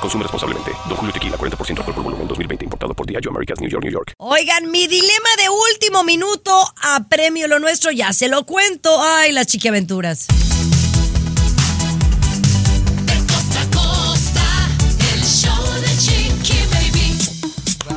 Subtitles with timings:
[0.00, 0.72] Consume responsablemente.
[0.88, 2.64] Don Julio Tequila, 40% alcohol por volumen, 2020.
[2.64, 4.14] Importado por Diageo Americas, New York, New York.
[4.18, 9.00] Oigan, mi dilema de último minuto a premio lo nuestro, ya se lo cuento.
[9.02, 10.26] Ay, las chiquiaventuras.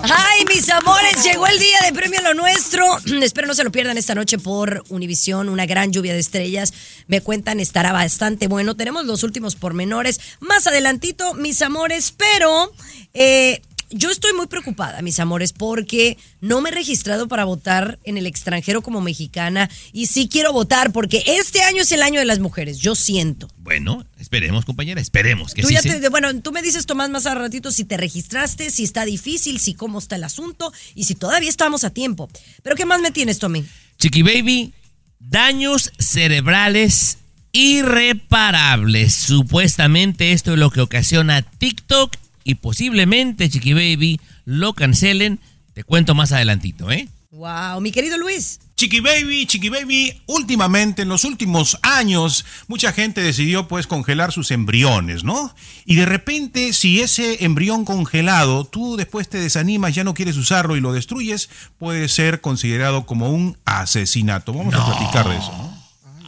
[0.05, 2.85] Ay, mis amores, llegó el día de premio lo nuestro.
[3.21, 6.73] Espero no se lo pierdan esta noche por Univisión, una gran lluvia de estrellas.
[7.07, 8.75] Me cuentan, estará bastante bueno.
[8.75, 12.73] Tenemos los últimos pormenores más adelantito, mis amores, pero
[13.13, 13.61] eh,
[13.93, 18.25] yo estoy muy preocupada, mis amores, porque no me he registrado para votar en el
[18.27, 22.39] extranjero como mexicana y sí quiero votar porque este año es el año de las
[22.39, 23.47] mujeres, yo siento.
[23.57, 25.73] Bueno, esperemos, compañera, esperemos que Tú sí.
[25.75, 25.89] ya sí.
[25.89, 29.59] te- bueno, tú me dices, Tomás, más a ratito si te registraste, si está difícil,
[29.59, 32.29] si cómo está el asunto y si todavía estamos a tiempo.
[32.63, 33.63] Pero ¿qué más me tienes, Tommy?
[33.99, 34.73] Chiqui Baby,
[35.19, 37.19] daños cerebrales
[37.51, 39.13] irreparables.
[39.13, 45.39] Supuestamente esto es lo que ocasiona TikTok y posiblemente, Chiqui Baby, lo cancelen.
[45.73, 47.09] Te cuento más adelantito, ¿eh?
[47.31, 48.59] Wow, mi querido Luis.
[48.75, 54.51] Chiqui Baby, Chiqui Baby, últimamente, en los últimos años, mucha gente decidió pues congelar sus
[54.51, 55.55] embriones, ¿no?
[55.85, 60.75] Y de repente, si ese embrión congelado, tú después te desanimas, ya no quieres usarlo
[60.75, 64.53] y lo destruyes, puede ser considerado como un asesinato.
[64.53, 65.72] Vamos a platicar de eso, ¿no?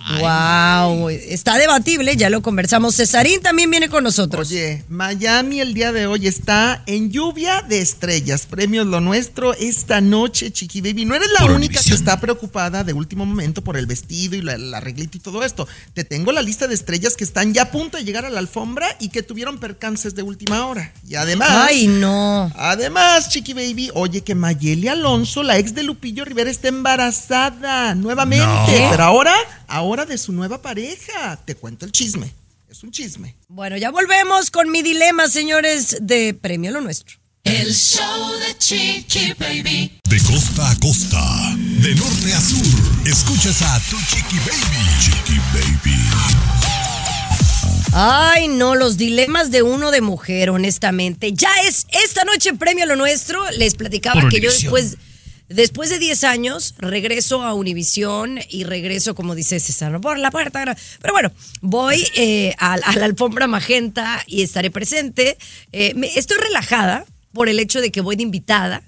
[0.08, 2.96] Wow, está debatible, ya lo conversamos.
[2.96, 4.50] Cesarín también viene con nosotros.
[4.50, 8.46] Oye, Miami el día de hoy está en lluvia de estrellas.
[8.46, 11.06] Premios lo nuestro esta noche, Chiqui Baby.
[11.06, 14.42] No eres la Por única que está preocupada de último momento por el vestido y
[14.42, 15.68] la, la arreglito y todo esto.
[15.94, 18.40] Te tengo la lista de estrellas que están ya a punto de llegar a la
[18.40, 20.94] alfombra y que tuvieron percances de última hora.
[21.08, 21.50] Y además.
[21.52, 22.52] Ay, no.
[22.56, 28.46] Además, Chiqui Baby, oye que Mayeli Alonso, la ex de Lupillo Rivera, está embarazada nuevamente.
[28.46, 28.90] No.
[28.92, 29.34] Pero ahora,
[29.68, 31.38] ahora de su nueva pareja.
[31.46, 32.32] Te cuento el chisme.
[32.70, 33.36] Es un chisme.
[33.48, 37.18] Bueno, ya volvemos con mi dilema, señores, de premio lo nuestro.
[37.44, 40.00] El show de Chiqui Baby.
[40.10, 44.82] De costa a costa, de norte a sur, escuchas a tu chiqui baby.
[45.00, 45.96] Chiqui baby.
[47.94, 51.32] Ay, no, los dilemas de uno de mujer, honestamente.
[51.34, 53.40] Ya es esta noche premio lo nuestro.
[53.52, 54.98] Les platicaba Por que yo después,
[55.50, 60.76] después de 10 años regreso a Univisión y regreso, como dice César, por la puerta.
[61.02, 65.38] Pero bueno, voy eh, a, la alfombra magenta y estaré presente.
[65.72, 68.84] Eh, me- estoy relajada por el hecho de que voy de invitada.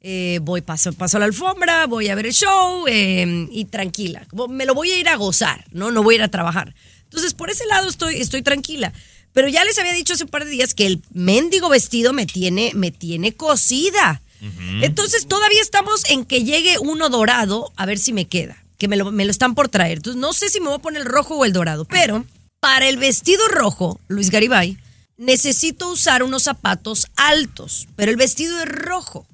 [0.00, 4.26] Eh, voy, paso, paso a la alfombra, voy a ver el show eh, y tranquila.
[4.48, 5.90] Me lo voy a ir a gozar, ¿no?
[5.90, 6.74] No voy a ir a trabajar.
[7.04, 8.92] Entonces, por ese lado estoy, estoy tranquila.
[9.32, 12.26] Pero ya les había dicho hace un par de días que el mendigo vestido me
[12.26, 13.34] tiene, me tiene
[14.40, 18.62] Entonces, todavía estamos en que llegue uno dorado, a ver si me queda.
[18.78, 19.98] Que me lo, me lo están por traer.
[19.98, 21.84] Entonces, no sé si me voy a poner el rojo o el dorado.
[21.84, 22.24] Pero,
[22.60, 24.78] para el vestido rojo, Luis Garibay,
[25.16, 27.88] necesito usar unos zapatos altos.
[27.96, 29.26] Pero el vestido es rojo.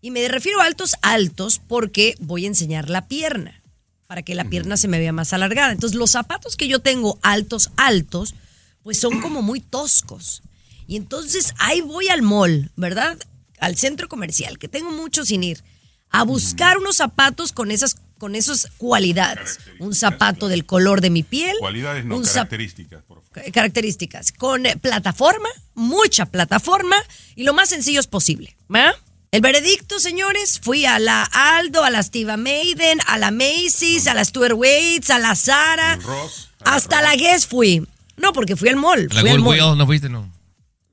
[0.00, 3.62] Y me refiero a altos, altos, porque voy a enseñar la pierna,
[4.06, 5.72] para que la pierna se me vea más alargada.
[5.72, 8.34] Entonces, los zapatos que yo tengo altos, altos,
[8.82, 10.42] pues son como muy toscos.
[10.86, 13.18] Y entonces ahí voy al mall, ¿verdad?
[13.58, 15.62] Al centro comercial, que tengo mucho sin ir,
[16.10, 19.58] a buscar unos zapatos con esas, con esas cualidades.
[19.78, 21.54] Un zapato del color de mi piel.
[21.58, 23.32] Cualidades no, características, por favor.
[23.32, 26.96] ca- características, con eh, plataforma, mucha plataforma
[27.34, 28.56] y lo más sencillos posible.
[28.72, 28.94] ¿va?
[29.32, 34.14] El veredicto, señores, fui a la Aldo, a la Steve Maiden, a la Macy's, a
[34.14, 37.86] la Stuart Waits, a la Zara, Ross, a la hasta la Guess fui.
[38.16, 39.08] No, porque fui al mall.
[39.12, 39.76] La fui al mall.
[39.76, 40.08] ¿no fuiste?
[40.08, 40.30] No.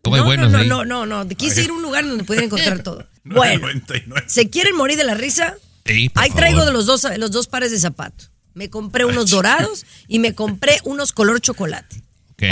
[0.04, 1.28] Todo No, no, no, no, no, no.
[1.30, 3.08] Quise ir a un lugar donde pudiera encontrar todo.
[3.26, 4.26] Bueno, 99.
[4.28, 5.56] ¿se quieren morir de la risa?
[5.86, 6.42] Sí, por Ahí favor.
[6.42, 8.32] traigo de los dos, los dos pares de zapatos.
[8.54, 12.04] Me compré unos dorados y me compré unos color chocolate.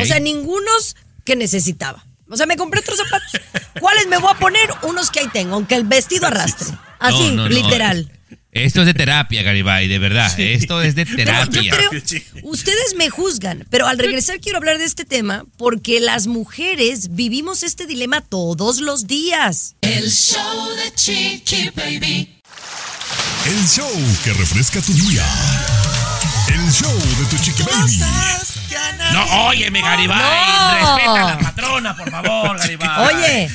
[0.02, 0.96] O sea, ningunos
[1.26, 2.06] que necesitaba.
[2.30, 3.42] O sea, me compré otros zapatos.
[3.82, 4.70] ¿Cuáles me voy a poner?
[4.84, 6.70] Unos que ahí tengo, aunque el vestido arrastre.
[7.00, 7.50] Así, No, no, no.
[8.52, 10.38] Esto es de terapia, Garibay, de verdad.
[10.40, 11.72] Esto es de No, yo terapia.
[11.90, 17.16] creo, ustedes me juzgan, pero al regresar quiero hablar de este tema porque las mujeres
[17.16, 19.76] vivimos este dilema todos los días.
[19.82, 22.42] El show de Chiqui Baby.
[23.46, 23.92] El show
[24.24, 25.26] que refresca tu día.
[26.48, 28.00] El show de tu chiqui baby.
[29.14, 30.18] No, óyeme, Garibay.
[30.18, 30.94] No.
[30.96, 33.16] Respeta a la patrona, por favor, Garibay.
[33.16, 33.50] Oye,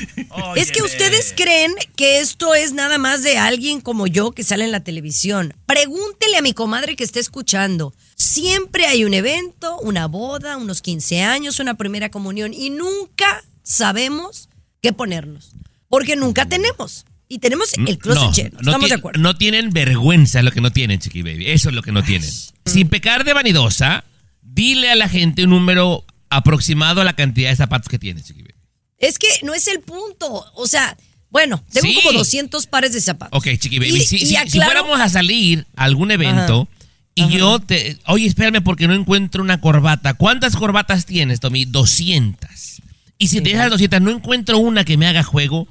[0.57, 4.65] es que ustedes creen que esto es nada más de alguien como yo que sale
[4.65, 5.55] en la televisión.
[5.67, 7.95] Pregúntele a mi comadre que está escuchando.
[8.17, 14.49] Siempre hay un evento, una boda, unos 15 años, una primera comunión y nunca sabemos
[14.83, 15.53] qué ponernos.
[15.89, 17.07] Porque nunca tenemos.
[17.29, 18.51] Y tenemos el closet no, lleno.
[18.63, 19.21] no Estamos de acuerdo.
[19.21, 21.51] No tienen vergüenza lo que no tienen, Chiqui Baby.
[21.51, 22.31] Eso es lo que no tienen.
[22.65, 24.05] Sin pecar de vanidosa,
[24.43, 28.43] dile a la gente un número aproximado a la cantidad de zapatos que tienes, Chiqui
[28.43, 28.55] Baby.
[28.99, 30.45] Es que no es el punto.
[30.55, 30.97] O sea,
[31.31, 31.95] bueno, tengo Sí.
[31.97, 33.37] como 200 pares de zapatos.
[33.37, 33.97] Ok, Chiqui Baby.
[33.97, 36.69] Y- si, y si- fuéramos a salir a algún evento
[37.17, 37.99] y yo te...
[38.07, 40.15] Oye, espérame porque no encuentro una corbata.
[40.15, 41.65] ¿Cuántas corbatas tienes, Tommy?
[41.65, 42.83] 200.
[43.19, 45.67] Y si de esas 200 no encuentro una que me haga juego,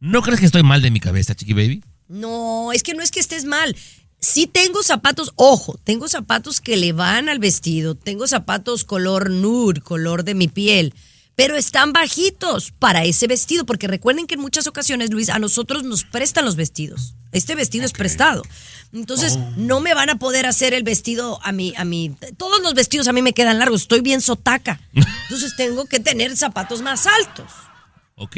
[0.00, 1.82] ¿no crees que estoy mal de mi cabeza, Chiqui Baby?
[2.08, 3.76] No, es que no es que estés mal.
[4.20, 9.80] Sí tengo zapatos, ojo, tengo zapatos que le van al vestido, tengo zapatos color nude,
[9.80, 10.94] color de mi piel,
[11.34, 15.84] pero están bajitos para ese vestido, porque recuerden que en muchas ocasiones, Luis, a nosotros
[15.84, 17.14] nos prestan los vestidos.
[17.30, 18.42] Este vestido es prestado.
[18.92, 22.16] Entonces, no me van a poder hacer el vestido a mí, a mí.
[22.38, 24.80] Todos los vestidos a mí me quedan largos, estoy bien sotaca.
[24.94, 27.50] Entonces tengo que tener zapatos más altos.
[28.14, 28.36] Ok.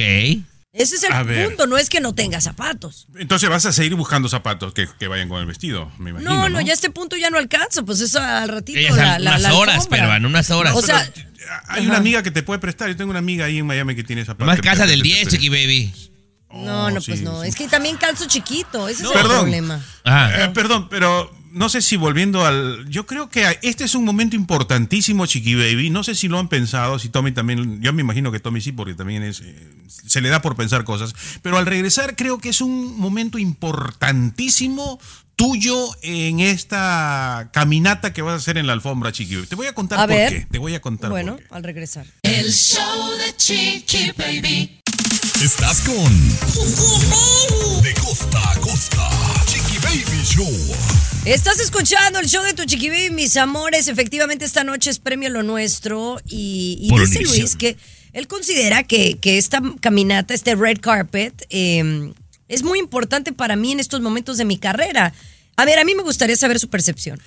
[0.72, 1.46] Ese es el A ver.
[1.48, 3.08] punto, no es que no tenga zapatos.
[3.18, 6.30] Entonces vas a seguir buscando zapatos que, que vayan con el vestido, me imagino.
[6.30, 8.78] No, no, ya a este punto ya no alcanzo, pues eso al ratito.
[8.78, 9.98] Ellas la, al- la- unas la horas, alfombra.
[10.02, 10.74] pero en unas horas.
[10.76, 11.10] O sea,
[11.68, 12.88] Hay una amiga que te puede prestar.
[12.88, 14.46] Yo tengo una amiga ahí en Miami que tiene zapatos.
[14.46, 15.92] Más casa del que- 10, que- Chiqui Baby.
[16.52, 17.42] no, no, pues sí, no.
[17.42, 17.48] sí.
[17.48, 19.40] Es que también calzo chiquito, ese es el Perdón.
[19.40, 19.82] problema.
[20.04, 20.44] Ajá.
[20.44, 22.88] Eh, perdón, pero no sé si volviendo al.
[22.88, 25.90] Yo creo que este es un momento importantísimo, Chiqui Baby.
[25.90, 27.80] No sé si lo han pensado, si Tommy también.
[27.82, 29.40] Yo me imagino que Tommy sí, porque también es.
[29.40, 29.68] eh,
[30.06, 31.14] se le da por pensar cosas.
[31.42, 34.98] Pero al regresar, creo que es un momento importantísimo
[35.36, 39.46] tuyo en esta caminata que vas a hacer en la alfombra, Chiqui Baby.
[39.46, 40.32] Te voy a contar A por ver.
[40.32, 40.46] qué.
[40.50, 41.48] Te voy a contar Bueno, por qué.
[41.54, 42.06] al regresar.
[42.22, 44.80] El show de Chiqui Baby.
[45.42, 46.28] Estás con
[47.82, 49.08] De costa a costa.
[49.88, 50.76] Chiqui Baby Show.
[51.24, 53.88] Estás escuchando el show de tu chiqui baby, mis amores.
[53.88, 56.20] Efectivamente, esta noche es premio lo nuestro.
[56.26, 57.38] Y, dice Univision.
[57.38, 57.76] Luis que
[58.12, 62.12] él considera que, que esta caminata, este red carpet, eh,
[62.48, 65.12] es muy importante para mí en estos momentos de mi carrera.
[65.56, 67.20] A ver, a mí me gustaría saber su percepción.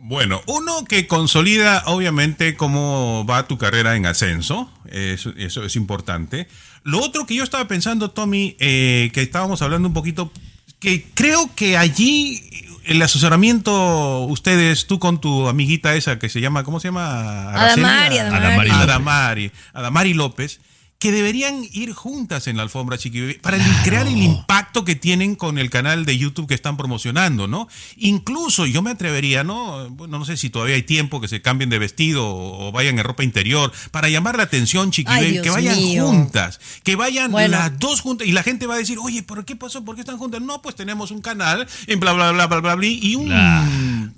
[0.00, 6.46] Bueno, uno que consolida obviamente cómo va tu carrera en ascenso, eso, eso es importante.
[6.84, 10.32] Lo otro que yo estaba pensando, Tommy, eh, que estábamos hablando un poquito,
[10.78, 12.42] que creo que allí
[12.84, 17.50] el asesoramiento, ustedes, tú con tu amiguita esa que se llama, ¿cómo se llama?
[17.50, 17.84] Araceli?
[17.84, 18.70] Adamari, Adamari.
[18.70, 18.82] Adamari López.
[18.82, 20.60] Adamari, Adamari López,
[20.98, 25.36] que deberían ir juntas en la alfombra Chiqui Baby para crear el impacto que tienen
[25.36, 27.68] con el canal de YouTube que están promocionando, ¿no?
[27.96, 29.88] Incluso yo me atrevería, ¿no?
[29.90, 32.98] Bueno, no sé si todavía hay tiempo que se cambien de vestido o, o vayan
[32.98, 36.04] en ropa interior para llamar la atención, Chiqui Ay, Dios que vayan mío.
[36.08, 37.56] juntas, que vayan Bueno.
[37.56, 39.84] las dos juntas y la gente va a decir, oye, ¿pero qué pasó?
[39.84, 40.40] ¿Por qué están juntas?
[40.40, 43.68] No, pues tenemos un canal en bla, bla, bla, bla, bla, bla, y un, La-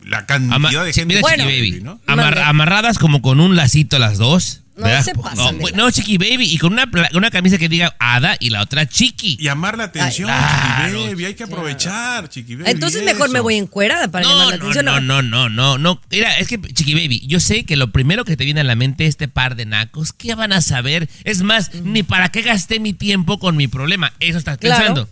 [0.07, 1.05] la cantidad Ama- de gente.
[1.15, 1.45] mira, Bueno.
[1.45, 1.81] Chiqui Baby.
[1.83, 2.01] ¿no?
[2.07, 4.63] Amar- amarradas como con un lacito las dos.
[4.77, 5.05] No ¿verdad?
[5.05, 6.45] se pasan No, de pues, no, Chiqui Baby.
[6.53, 9.37] Y con una, pla- una camisa que diga Ada y la otra Chiqui.
[9.39, 12.71] Llamar la atención, Ay, Chiqui Baby, hay que aprovechar, Chiqui Baby.
[12.71, 14.85] Entonces mejor me voy encuerada para llamar la no, atención.
[14.87, 16.01] no, no, no, no, no.
[16.11, 18.75] Mira, es que, Chiqui Baby, yo sé que lo primero que te viene a la
[18.77, 20.13] mente es este par de nacos.
[20.13, 21.09] ¿Qué van a saber?
[21.25, 24.13] Es más, ni para qué gasté mi tiempo con mi problema.
[24.21, 24.77] Eso estás Claro.
[24.79, 25.09] pensando.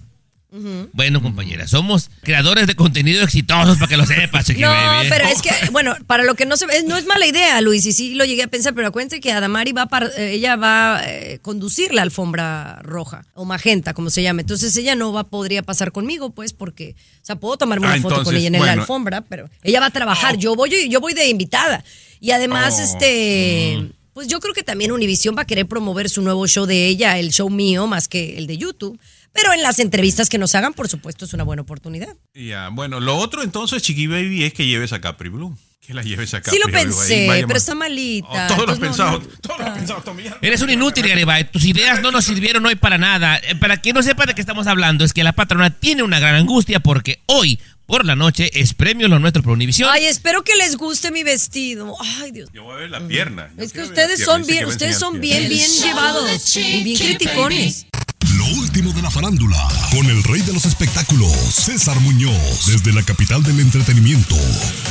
[0.93, 5.07] Bueno, compañera, somos creadores de contenido exitosos para que lo sepas, Chiqui No, Baby.
[5.07, 5.11] ¿eh?
[5.11, 7.85] pero es que, bueno, para lo que no se ve, no es mala idea, Luis,
[7.85, 10.57] y sí lo llegué a pensar, pero acuérdense que Adamari va a, par- eh, ella
[10.57, 14.41] va a eh, conducir la alfombra roja, o magenta, como se llama.
[14.41, 18.01] Entonces ella no va, podría pasar conmigo, pues, porque, o sea, puedo tomarme una Ah,
[18.01, 21.13] foto con ella en la alfombra, pero ella va a trabajar, yo voy, yo voy
[21.13, 21.85] de invitada.
[22.21, 22.83] Y además, Oh.
[22.85, 26.87] este, pues yo creo que también Univision va a querer promover su nuevo show de
[26.89, 28.99] ella, el show mío, más que el de YouTube.
[29.33, 32.17] Pero en las entrevistas que nos hagan, por supuesto, es una buena oportunidad.
[32.35, 35.57] Ya, bueno, lo otro entonces, Chiqui Baby, es que lleves a Capri Blue.
[35.81, 36.75] Que la lleves a Capri Sí lo Blue.
[36.83, 38.29] pensé, pero está malita.
[38.29, 40.23] Oh, todo lo has entonces no- pensado, no- todo lo has pensado, Tommy.
[40.25, 40.37] ya.
[40.43, 41.51] Eres un inútil, Garibay.
[41.51, 43.37] Tus ideas no nos sirvieron hoy para nada.
[43.39, 46.19] Eh, Para quien no sepa de qué estamos hablando, es que la patrona tiene una
[46.21, 49.89] gran angustia porque hoy, por la noche, es premio lo nuestro por Univisión.
[49.91, 51.95] Ay, espero que les guste mi vestido.
[52.21, 52.51] Ay, Dios.
[52.53, 53.49] Yo voy a ver la pierna.
[53.57, 57.87] Yo Es que ustedes son bien, ustedes son bien, bien llevados y bien criticones.
[58.49, 59.57] Lo último de la farándula,
[59.91, 64.37] con el rey de los espectáculos, César Muñoz, desde la capital del entretenimiento,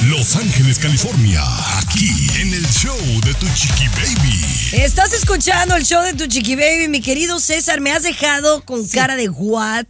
[0.09, 1.41] Los Ángeles, California,
[1.79, 2.09] aquí
[2.39, 4.83] en el show de Tu Chiqui Baby.
[4.83, 7.81] Estás escuchando el show de tu chiqui baby, mi querido César.
[7.81, 9.85] Me has dejado con cara de what.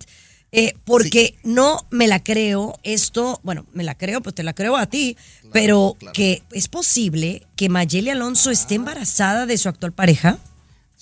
[0.54, 4.78] Eh, porque no me la creo esto, bueno, me la creo, pues te la creo
[4.78, 5.18] a ti,
[5.52, 10.40] pero que es posible que Mayeli Alonso esté embarazada de su actual pareja.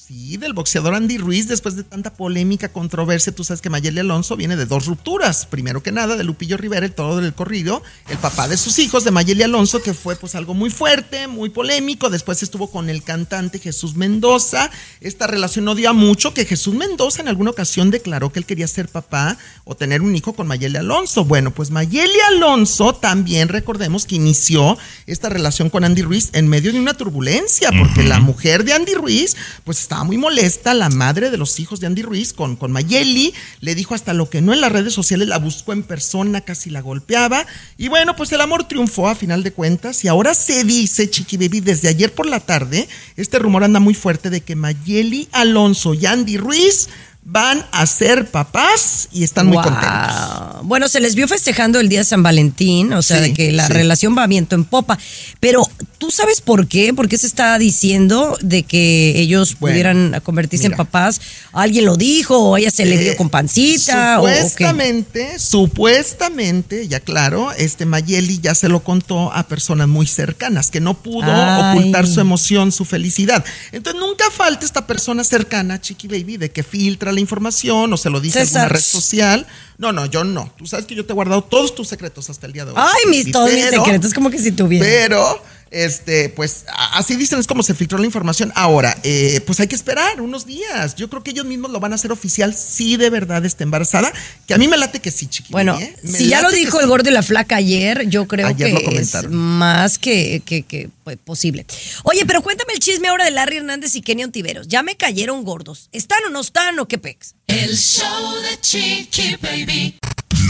[0.07, 4.35] Sí, del boxeador Andy Ruiz, después de tanta polémica, controversia, tú sabes que Mayeli Alonso
[4.35, 5.47] viene de dos rupturas.
[5.47, 9.03] Primero que nada, de Lupillo Rivera, el todo del corrido, el papá de sus hijos,
[9.03, 12.11] de Mayeli Alonso, que fue pues algo muy fuerte, muy polémico.
[12.11, 14.69] Después estuvo con el cantante Jesús Mendoza.
[15.01, 18.45] Esta relación no dio a mucho, que Jesús Mendoza en alguna ocasión declaró que él
[18.45, 21.25] quería ser papá o tener un hijo con Mayeli Alonso.
[21.25, 26.71] Bueno, pues Mayeli Alonso también recordemos que inició esta relación con Andy Ruiz en medio
[26.71, 31.31] de una turbulencia, porque la mujer de Andy Ruiz, pues estaba muy molesta, la madre
[31.31, 34.51] de los hijos de Andy Ruiz con, con Mayeli, le dijo hasta lo que no
[34.51, 37.45] en las redes sociales, la buscó en persona, casi la golpeaba,
[37.77, 41.37] y bueno, pues el amor triunfó a final de cuentas, y ahora se dice, Chiqui
[41.37, 45.93] Baby, desde ayer por la tarde, este rumor anda muy fuerte de que Mayeli Alonso
[45.93, 46.89] y Andy Ruiz
[47.27, 49.63] van a ser papás y están muy Wow.
[49.63, 50.61] contentos.
[50.63, 53.51] Bueno, se les vio festejando el día de San Valentín, o sea, Sí, de que
[53.51, 53.73] la sí.
[53.73, 54.99] relación va viento en popa.
[55.39, 55.67] Pero,
[56.05, 56.93] ¿tú sabes por qué?
[56.93, 61.19] ¿Por qué se está diciendo de que ellos Bueno, pudieran convertirse en papás?
[61.51, 62.37] ¿Alguien lo dijo?
[62.37, 64.19] ¿O ella se le vio Eh, con pancita?
[64.19, 64.35] ¿O, o qué?
[64.35, 70.79] Supuestamente, supuestamente, ya claro, este Mayeli ya se lo contó a personas muy cercanas, que
[70.79, 71.77] no pudo Ay.
[71.79, 73.43] ocultar su emoción, su felicidad.
[73.71, 78.09] Entonces nunca falta esta persona cercana, Chiqui Baby, de que filtra la información o se
[78.11, 78.71] lo dice a alguna César.
[78.73, 79.47] red social.
[79.77, 80.53] No, no, yo no.
[80.57, 82.77] Tú sabes que yo te he guardado todos tus secretos hasta el día de hoy.
[82.79, 84.85] Ay, mis, todos mis secretos, como que si tuviera.
[84.85, 85.43] pero,
[85.75, 86.63] este, pues,
[86.93, 88.51] así dicen, es como se filtró la información.
[88.55, 90.95] Ahora, eh, pues hay que esperar unos días.
[90.95, 94.11] Yo creo que ellos mismos lo van a hacer oficial si de verdad está embarazada.
[94.47, 95.51] Que a mí me late que sí, chiquita.
[95.51, 95.93] Bueno, ¿eh?
[96.03, 96.83] Si ya lo dijo sí.
[96.83, 100.89] el gordo y la flaca ayer, yo creo Ayer que es más que, que- que,
[101.03, 101.65] pues, posible.
[102.03, 104.67] Oye, pero cuéntame el chisme ahora de Larry Hernández y Kenny Ontiveros.
[104.69, 105.89] Ya me cayeron gordos.
[105.91, 107.35] ¿Están o no están o qué pex?
[107.47, 109.99] El show de Chiqui Baby.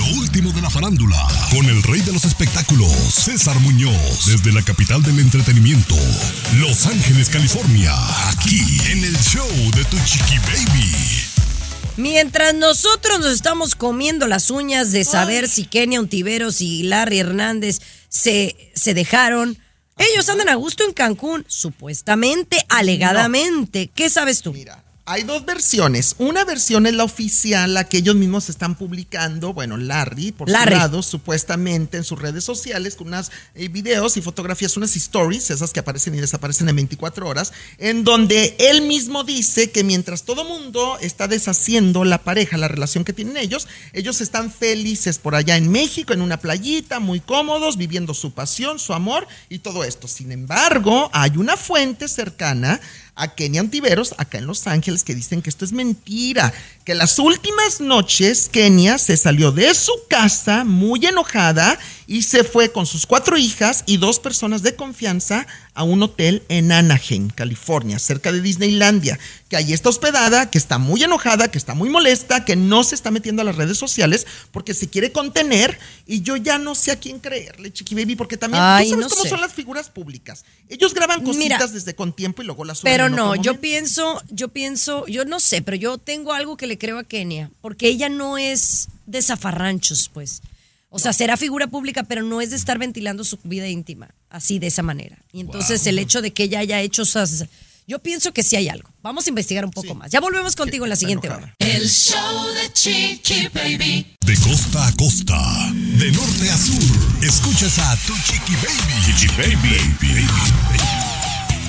[0.06, 4.62] Lo último de la farándula, con el rey de los espectáculos, César Muñoz, desde la
[4.62, 5.96] capital del entretenimiento,
[6.60, 7.94] Los Ángeles, California,
[8.30, 10.92] aquí en el show de tu chiqui baby.
[11.98, 17.80] Mientras nosotros nos estamos comiendo las uñas de saber si Kenia Ontiveros y Larry Hernández
[18.10, 19.58] se, se dejaron,
[19.98, 23.90] ellos andan a gusto en Cancún, supuestamente, alegadamente.
[23.96, 24.54] ¿Qué sabes tú?
[24.54, 26.16] Mira, hay dos versiones.
[26.18, 29.54] Una versión es la oficial, la que ellos mismos están publicando.
[29.54, 30.74] Bueno, Larry, por Larry.
[30.74, 35.52] su lado, supuestamente en sus redes sociales, con unas eh, videos y fotografías, unas stories,
[35.52, 40.24] esas que aparecen y desaparecen en 24 horas, en donde él mismo dice que mientras
[40.24, 45.36] todo mundo está deshaciendo la pareja, la relación que tienen ellos, ellos están felices por
[45.36, 49.84] allá en México, en una playita, muy cómodos, viviendo su pasión, su amor y todo
[49.84, 50.08] esto.
[50.08, 52.82] Sin embargo, hay una fuente cercana
[53.16, 56.54] a Kenia Antiveros, acá en Los Ángeles, que dicen que esto es mentira,
[56.84, 62.72] que las últimas noches Kenia se salió de su casa muy enojada y se fue
[62.72, 68.00] con sus cuatro hijas y dos personas de confianza a un hotel en Anaheim, California,
[68.00, 69.20] cerca de Disneylandia,
[69.50, 72.96] que ahí está hospedada, que está muy enojada, que está muy molesta, que no se
[72.96, 76.92] está metiendo a las redes sociales porque se quiere contener y yo ya no sé
[76.92, 79.30] a quién creerle, Chiqui Baby, porque también Ay, tú sabes no cómo sé.
[79.30, 80.46] son las figuras públicas.
[80.70, 82.94] Ellos graban cositas Mira, desde con tiempo y luego las suben.
[82.94, 86.78] Pero no, yo pienso, yo pienso, yo no sé, pero yo tengo algo que le
[86.78, 90.42] creo a Kenia, porque ella no es de zafarranchos, pues.
[90.96, 94.60] O sea, será figura pública, pero no es de estar ventilando su vida íntima, así
[94.60, 95.18] de esa manera.
[95.34, 97.46] Y entonces el hecho de que ella haya hecho esas...
[97.88, 98.90] Yo pienso que sí hay algo.
[99.04, 100.10] Vamos a investigar un poco más.
[100.10, 101.54] Ya volvemos contigo en la siguiente enojada.
[101.54, 101.56] hora.
[101.60, 104.16] El show de Chiqui Baby.
[104.26, 109.14] De costa a costa, de norte a sur, escuchas a tu chiqui baby.
[109.20, 110.26] Chiqui baby.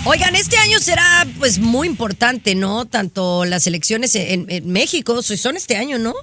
[0.04, 2.86] Oigan, este año será pues muy importante, ¿no?
[2.86, 6.14] Tanto las elecciones en, en México so- son este año, ¿no?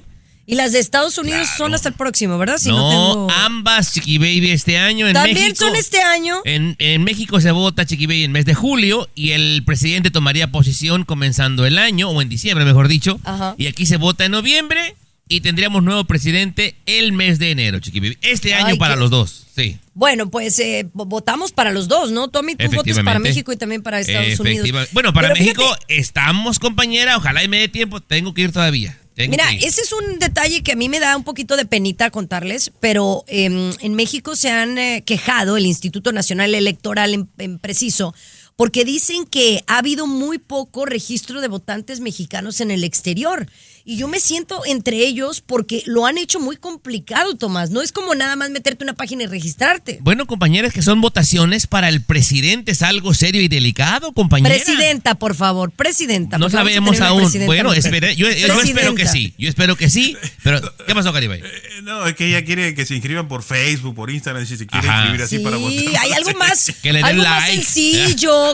[0.45, 2.57] Y las de Estados Unidos son hasta el próximo, ¿verdad?
[2.57, 5.65] Si no, no, tengo- ambas Chiqui Baby este año en También México.
[5.65, 6.35] son este año.
[6.43, 10.51] En, en México se vota Chiqui Baby en mes de julio y el presidente tomaría
[10.51, 13.19] posesión comenzando el año, o en diciembre, mejor dicho.
[13.23, 13.55] Ajá.
[13.57, 14.95] Y aquí se vota en noviembre
[15.29, 18.17] y tendríamos nuevo presidente el mes de enero, Chiqui Baby.
[18.21, 19.77] Este Ay, año para qué- los dos, sí.
[19.93, 22.27] Bueno, pues eh, vo- votamos para los dos, ¿no?
[22.27, 23.19] Tommy, tú votas para.
[23.19, 24.67] México y también para Estados Unidos.
[24.91, 27.15] Bueno, para Pero México fíjate, estamos, compañera.
[27.15, 28.01] Ojalá y me dé tiempo.
[28.01, 28.97] Tengo que ir todavía.
[29.15, 32.71] Mira, ese es un detalle que a mí me da un poquito de penita contarles,
[32.79, 38.15] pero em, en México se han eh, quejado el Instituto Nacional Electoral en, en preciso,
[38.55, 43.47] porque dicen que ha habido muy poco registro de votantes mexicanos en el exterior
[43.85, 47.69] Y yo me siento entre ellos porque lo han hecho muy complicado, Tomás.
[47.71, 49.97] No es como nada más meterte una página y registrarte.
[50.01, 52.71] Bueno, compañeras, que son votaciones para el presidente.
[52.71, 54.55] Es algo serio y delicado, compañera.
[54.55, 56.37] Presidenta, por favor, presidenta.
[56.37, 57.29] No sabemos aún.
[57.45, 58.31] Bueno, espere, yo, yo
[58.61, 59.11] espero que Presidenta.
[59.11, 59.33] sí.
[59.37, 60.15] Yo espero que sí.
[60.43, 61.41] Pero, ¿qué pasó, Garibay?
[61.41, 64.65] Eh, No, es que ella quiere que se inscriban por Facebook, por Instagram, si se
[64.65, 64.99] quiere Ajá.
[64.99, 65.95] inscribir así Sí, para votar.
[65.99, 67.61] hay algo más, Que le den algo más like.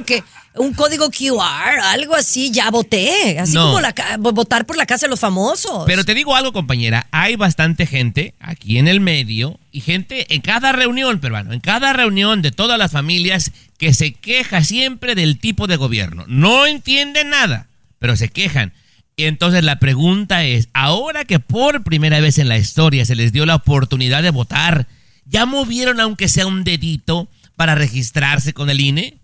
[0.05, 0.23] Que
[0.55, 3.37] un código QR, algo así, ya voté.
[3.39, 3.67] Así No.
[3.67, 5.83] como la, votar por la casa de los famosos.
[5.85, 7.07] Pero te digo algo, compañera.
[7.11, 11.93] Hay bastante gente aquí en el medio y gente en cada reunión, peruano, en cada
[11.93, 16.25] reunión de todas las familias que se queja siempre del tipo de gobierno.
[16.27, 17.67] No entienden nada,
[17.99, 18.73] pero se quejan.
[19.15, 23.31] Y entonces la pregunta es, ahora que por primera vez en la historia se les
[23.33, 24.87] dio la oportunidad de votar,
[25.25, 29.17] ¿ya movieron aunque sea un dedito para registrarse con el INE?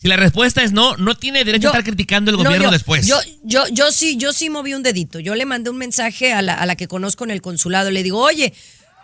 [0.00, 2.70] Si la respuesta es no, no tiene derecho a estar criticando el no, gobierno yo-
[2.72, 3.06] después.
[3.06, 5.18] Yo, yo, yo sí, yo sí moví un dedito.
[5.18, 7.90] Yo le mandé un mensaje a la, a la que conozco en el consulado.
[7.90, 8.54] Le digo, oye,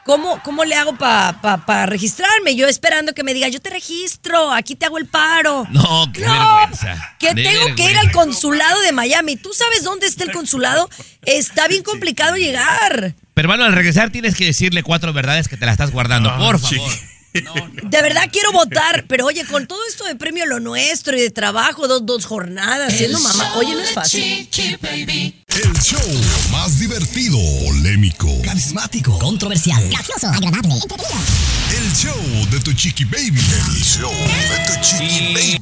[0.04, 2.54] ¿cómo, cómo le hago para pa, pa registrarme?
[2.54, 5.66] Yo esperando que me diga, yo te registro, aquí te hago el paro.
[5.72, 7.16] No, qué No, vergüenza.
[7.18, 9.34] que De tengo que ir al consulado de Miami.
[9.34, 10.88] ¿Tú sabes dónde está el consulado?
[11.22, 13.14] Está bien complicado llegar.
[13.34, 16.38] Pero hermano, al regresar tienes que decirle cuatro verdades que te la estás guardando, Ah,
[16.38, 16.78] por sí.
[17.34, 21.30] De verdad quiero votar, pero oye, con todo esto de premio lo nuestro y de
[21.30, 24.48] trabajo, dos, dos jornadas, siendo mamá, oye, no es fácil.
[24.52, 26.00] El show
[26.52, 31.18] más divertido, polémico, Carismático, controversial, gracioso, agradable, entretenido.
[31.76, 33.40] el show de tu chiqui baby.
[33.40, 35.60] El show de tu chiqui baby.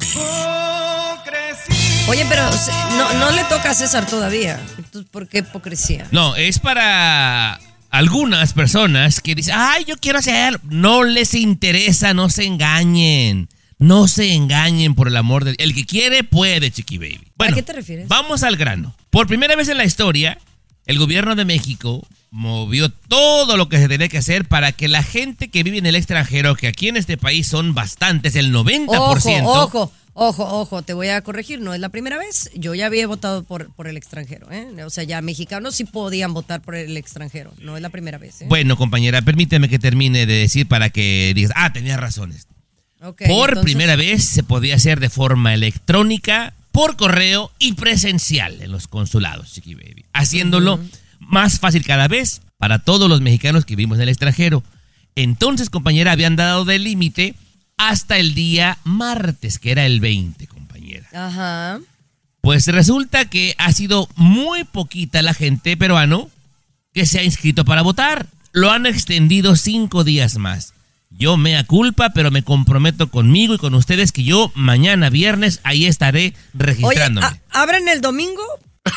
[2.08, 2.50] Oye, pero
[2.98, 4.60] no, no le toca a César todavía.
[4.76, 6.06] Entonces, ¿por qué hipocresía?
[6.10, 7.58] No, es para
[7.92, 10.58] algunas personas que dicen, ay, yo quiero hacer.
[10.64, 13.48] No les interesa, no se engañen.
[13.78, 17.20] No se engañen por el amor de El que quiere, puede, chiqui baby.
[17.36, 18.08] Bueno, qué te refieres?
[18.08, 18.94] Vamos al grano.
[19.10, 20.38] Por primera vez en la historia,
[20.86, 25.02] el gobierno de México movió todo lo que se tenía que hacer para que la
[25.02, 28.88] gente que vive en el extranjero, que aquí en este país son bastantes, el 90%.
[29.42, 32.50] Ojo, ojo, ojo, ojo, te voy a corregir, no es la primera vez.
[32.54, 34.84] Yo ya había votado por, por el extranjero, ¿eh?
[34.84, 38.42] O sea, ya mexicanos sí podían votar por el extranjero, no es la primera vez,
[38.42, 38.46] ¿eh?
[38.48, 42.46] Bueno, compañera, permíteme que termine de decir para que digas, ah, tenías razones.
[43.00, 48.70] Por entonces- primera vez se podía hacer de forma electrónica, por correo y presencial en
[48.72, 50.78] los consulados, Chiqui Baby, haciéndolo
[51.18, 54.62] más fácil cada vez para todos los mexicanos que vivimos en el extranjero.
[55.16, 57.34] Entonces, compañera, habían dado de límite
[57.88, 61.08] hasta el día martes, que era el 20, compañera.
[61.12, 61.80] Ajá.
[62.40, 66.28] Pues resulta que ha sido muy poquita la gente peruano
[66.92, 68.26] que se ha inscrito para votar.
[68.52, 70.74] Lo han extendido cinco días más.
[71.10, 75.84] Yo mea culpa, pero me comprometo conmigo y con ustedes que yo mañana viernes ahí
[75.86, 77.26] estaré registrándome.
[77.26, 78.42] ¿a- ¿abren el domingo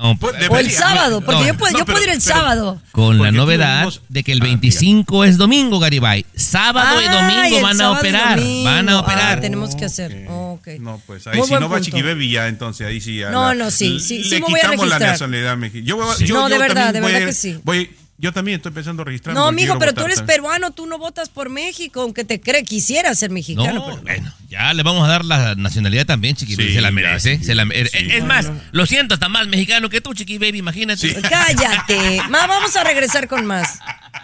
[0.00, 1.20] No, Pues, o el sábado?
[1.20, 2.82] Porque no, yo, puedo, no, yo pero- puedo ir el pero- sábado.
[2.92, 6.26] con la novedad de que el Ah, 25 es domingo, Garibay.
[6.34, 7.10] Sábado y Ay,
[7.48, 8.38] domingo van a operar.
[8.40, 8.64] domingo.
[8.64, 9.40] Van a Ah, operar.
[9.40, 10.26] tenemos que hacer.
[10.28, 11.84] No, pues ahí Muy si no va punto.
[11.84, 13.18] Chiqui Baby ya, entonces ahí sí.
[13.18, 15.86] ya No, la- no, sí, sí, le sí me voy a quitamos la nacionalidad mexicana.
[15.86, 16.26] Yo, voy- Sí.
[16.26, 17.60] yo- No, de yo verdad, también de voy a verdad ir- que sí.
[17.62, 19.34] voy- yo también estoy pensando registrar.
[19.34, 23.14] No, mijo, pero tú eres peruano, tú no votas por México, aunque te cree, quisiera
[23.14, 23.72] ser mexicano.
[23.74, 24.02] No, pero no.
[24.02, 26.68] bueno, ya le vamos a dar la nacionalidad también, Chiqui Baby.
[26.68, 27.38] Sí, Se la merece.
[27.38, 27.44] sí.
[27.44, 27.98] se la mere- Sí.
[28.10, 31.08] es más, lo siento, está más mexicano que tú, Chiqui Baby, imagínate.
[31.14, 31.20] Sí.
[31.28, 32.22] Cállate.
[32.30, 33.78] Ma, vamos a regresar con más.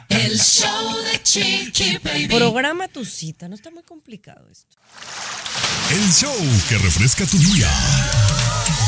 [0.09, 2.29] El show de Chiqui Baby.
[2.29, 4.77] Programa tu cita, no está muy complicado esto.
[5.91, 6.35] El show
[6.69, 7.69] que refresca tu día.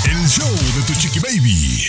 [0.05, 1.87] El show de tu chiqui baby.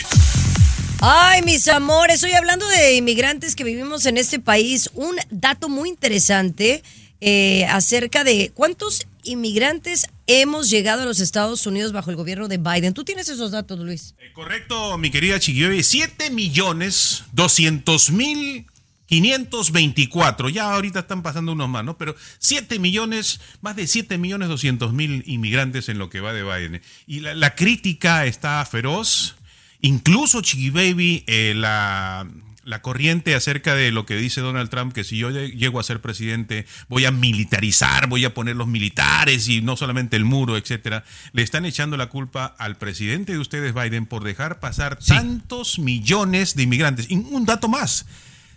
[1.05, 4.89] Ay, mis amores, estoy hablando de inmigrantes que vivimos en este país.
[4.93, 6.81] Un dato muy interesante
[7.19, 12.57] eh, acerca de cuántos inmigrantes hemos llegado a los Estados Unidos bajo el gobierno de
[12.57, 12.93] Biden.
[12.93, 14.15] ¿Tú tienes esos datos, Luis?
[14.17, 15.83] Eh, Correcto, mi querida Chiqui Baby.
[15.83, 18.65] 7 millones 200 mil
[19.07, 20.47] 524.
[20.47, 21.97] Ya ahorita están pasando unos más, ¿no?
[21.97, 26.43] Pero 7 millones, más de 7 millones 200 mil inmigrantes en lo que va de
[26.43, 26.81] Biden.
[27.07, 29.35] Y la crítica está feroz.
[29.83, 32.25] Incluso, Chiqui Baby, eh, la,
[32.63, 35.83] la corriente acerca de lo que dice Donald Trump, que si yo lle- llego a
[35.83, 40.55] ser presidente, voy a militarizar, voy a poner los militares y no solamente el muro,
[40.55, 45.09] etcétera, le están echando la culpa al presidente de ustedes, Biden, por dejar pasar Sí.
[45.09, 47.07] tantos millones de inmigrantes.
[47.11, 48.05] Y un dato más: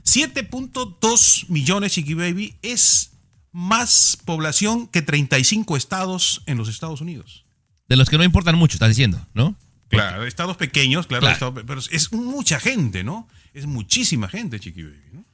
[0.04, 3.10] 7.2 millones, Chiqui Baby, es
[3.52, 7.44] más población que 35 estados en los Estados Unidos.
[7.88, 9.56] De los que no importan mucho, estás diciendo, ¿no?
[9.88, 11.34] Claro, estados pequeños, claro, Claro.
[11.34, 13.28] estados- pero es mucha gente, ¿no?
[13.54, 15.24] Es muchísima gente, Chiqui Baby, ¿no?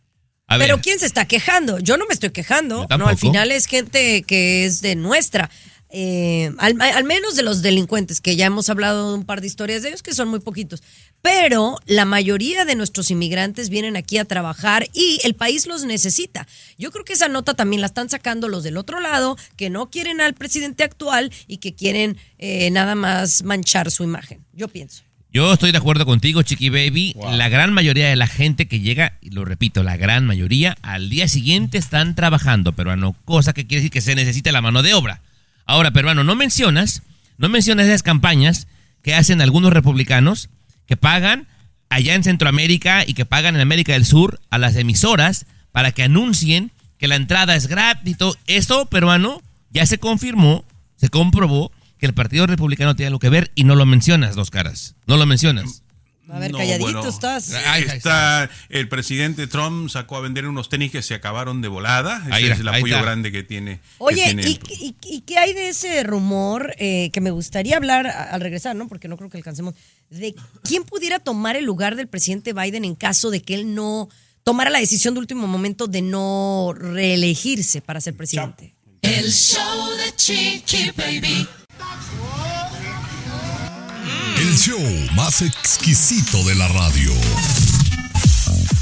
[0.46, 1.78] A ver, Pero ¿quién se está quejando?
[1.78, 2.86] Yo no me estoy quejando.
[2.98, 5.50] No, al final es gente que es de nuestra.
[5.94, 9.46] Eh, al, al menos de los delincuentes, que ya hemos hablado de un par de
[9.46, 10.82] historias de ellos, que son muy poquitos.
[11.20, 16.48] Pero la mayoría de nuestros inmigrantes vienen aquí a trabajar y el país los necesita.
[16.78, 19.90] Yo creo que esa nota también la están sacando los del otro lado, que no
[19.90, 24.44] quieren al presidente actual y que quieren eh, nada más manchar su imagen.
[24.54, 25.02] Yo pienso.
[25.30, 27.14] Yo estoy de acuerdo contigo, Chiqui Baby.
[27.32, 31.08] La gran mayoría de la gente que llega, y lo repito, la gran mayoría, al
[31.08, 34.92] día siguiente están trabajando, peruano, cosa que quiere decir que se necesita la mano de
[34.92, 35.22] obra.
[35.66, 37.02] Ahora, peruano, no mencionas,
[37.38, 38.66] no mencionas esas campañas
[39.02, 40.48] que hacen algunos republicanos
[40.86, 41.46] que pagan
[41.88, 46.04] allá en Centroamérica y que pagan en América del Sur a las emisoras para que
[46.04, 48.16] anuncien que la entrada es gratis.
[48.46, 50.64] Esto, peruano, ya se confirmó,
[50.96, 54.50] se comprobó que el Partido Republicano tiene algo que ver y no lo mencionas, dos
[54.50, 54.94] caras.
[55.06, 55.82] No lo mencionas.
[56.32, 57.52] A ver, No, calladito bueno, estás.
[57.66, 58.48] Ahí está.
[58.70, 62.22] El presidente Trump sacó a vender unos tenis que se acabaron de volada.
[62.24, 63.04] Ese Ahí es el ahí apoyo está.
[63.06, 63.76] grande que tiene.
[63.76, 67.30] que Oye, tiene ¿y, el- y- y qué hay de ese rumor eh, que me
[67.30, 68.88] gustaría hablar al regresar, ¿no?
[68.88, 69.74] Porque no creo que alcancemos.
[70.08, 74.08] De quién pudiera tomar el lugar del presidente Biden en caso de que él no
[74.42, 78.74] tomara la decisión de último momento de no reelegirse para ser presidente.
[79.02, 81.46] El show de Chiqui Baby.
[84.42, 84.80] El show
[85.14, 87.12] más exquisito de la radio.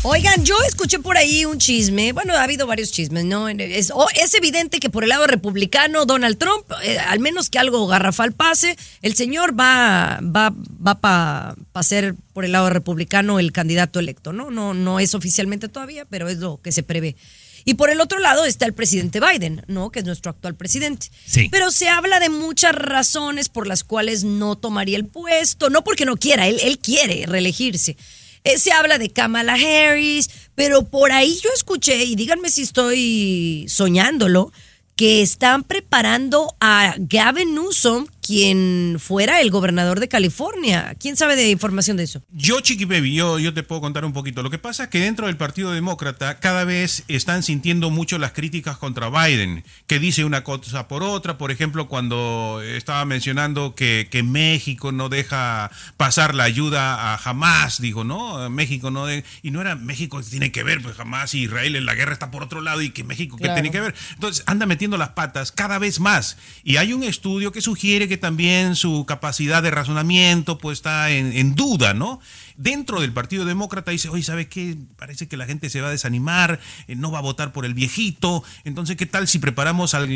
[0.02, 3.46] Oigan, yo escuché por ahí un chisme, bueno, ha habido varios chismes, ¿no?
[3.48, 7.58] Es, o- es evidente que por el lado republicano, Donald Trump, eh, al menos que
[7.58, 13.52] algo garrafal pase, el señor va, va, va para ser por el lado republicano el
[13.52, 14.50] candidato electo, ¿no?
[14.50, 14.72] ¿no?
[14.72, 17.16] No es oficialmente todavía, pero es lo que se prevé.
[17.64, 19.90] Y por el otro lado está el presidente Biden, ¿no?
[19.90, 21.08] Que es nuestro actual presidente.
[21.26, 21.48] Sí.
[21.50, 26.04] Pero se habla de muchas razones por las cuales no tomaría el puesto, no porque
[26.04, 27.96] no quiera, él, él quiere reelegirse.
[28.44, 33.66] Eh, se habla de Kamala Harris, pero por ahí yo escuché, y díganme si estoy
[33.68, 34.52] soñándolo,
[34.96, 40.94] que están preparando a Gavin Newsom, quien fuera el gobernador de California.
[41.00, 42.22] ¿Quién sabe de información de eso?
[42.30, 44.44] Yo, Chiqui Baby, yo, yo te puedo contar un poquito.
[44.44, 48.30] Lo que pasa es que dentro del Partido Demócrata cada vez están sintiendo mucho las
[48.32, 51.38] críticas contra Biden, que dice una cosa por otra.
[51.38, 57.80] Por ejemplo, cuando estaba mencionando que, que México no deja pasar la ayuda a Hamas,
[57.80, 58.48] dijo, ¿no?
[58.48, 61.74] México no de- y no era México que tiene que ver, pues Hamas y Israel
[61.74, 63.54] en la guerra está por otro lado y que México que Claro.
[63.54, 63.94] tiene que ver.
[64.14, 66.36] Entonces anda metiendo las patas cada vez más.
[66.62, 71.32] Y hay un estudio que sugiere que también su capacidad de razonamiento pues está en,
[71.32, 72.20] en duda, ¿no?
[72.56, 74.76] Dentro del Partido Demócrata dice, oye, ¿sabe qué?
[74.96, 77.74] Parece que la gente se va a desanimar, eh, no va a votar por el
[77.74, 78.44] viejito.
[78.64, 80.08] Entonces, ¿qué tal si preparamos al...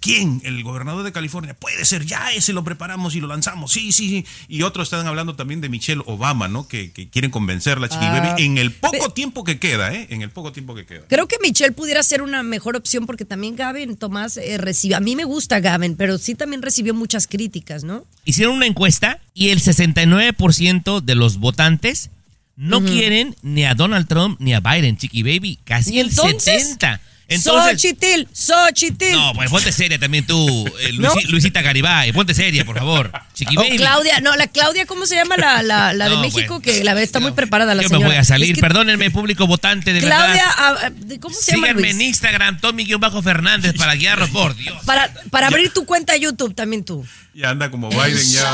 [0.00, 0.40] ¿Quién?
[0.44, 1.54] El gobernador de California.
[1.54, 3.70] Puede ser, ya ese lo preparamos y lo lanzamos.
[3.72, 4.26] Sí, sí, sí.
[4.48, 6.66] Y otros están hablando también de Michelle Obama, ¿no?
[6.66, 10.06] Que, que quieren convencerla, Chiqui Ah, en el poco tiempo que queda, ¿eh?
[10.10, 11.02] En el poco tiempo que queda.
[11.08, 15.00] Creo que Michelle pudiera ser una mejor opción porque también Gavin, Tomás, eh, recibe, a
[15.00, 17.41] mí me gusta Gavin, pero sí también recibió muchas críticas,
[17.84, 18.04] ¿no?
[18.24, 22.10] Hicieron una encuesta y el 69% de los votantes
[22.56, 25.58] no quieren ni a Donald Trump ni a Biden, Chiqui Baby.
[25.64, 26.78] Casi ¿Y el entonces?
[26.78, 27.00] 70%.
[27.34, 29.12] Entonces, Xochitl, Xochitl.
[29.12, 31.12] no, pues ponte seria también tú, eh, No.
[31.28, 32.12] Luisita Garibay.
[32.12, 33.12] Ponte seria, por favor.
[33.34, 33.56] Chiqui.
[33.76, 36.60] Claudia, no, la Claudia, ¿cómo se llama la, la, la de No, México?
[36.60, 36.60] bueno.
[36.60, 38.06] que la verdad está muy preparada la Yo señora.
[38.08, 38.50] me voy a salir.
[38.50, 40.44] Es que Perdónenme, público votante, de Claudia, verdad.
[40.56, 40.90] ah, ah,
[41.20, 41.94] ¿cómo se llama Síganme Luis?
[41.94, 44.76] en Instagram, Tommy-Fernández, para guiarlos, por Dios.
[44.84, 47.04] Para, para abrir tu cuenta de YouTube también tú.
[47.34, 48.50] Ya anda como Biden ya.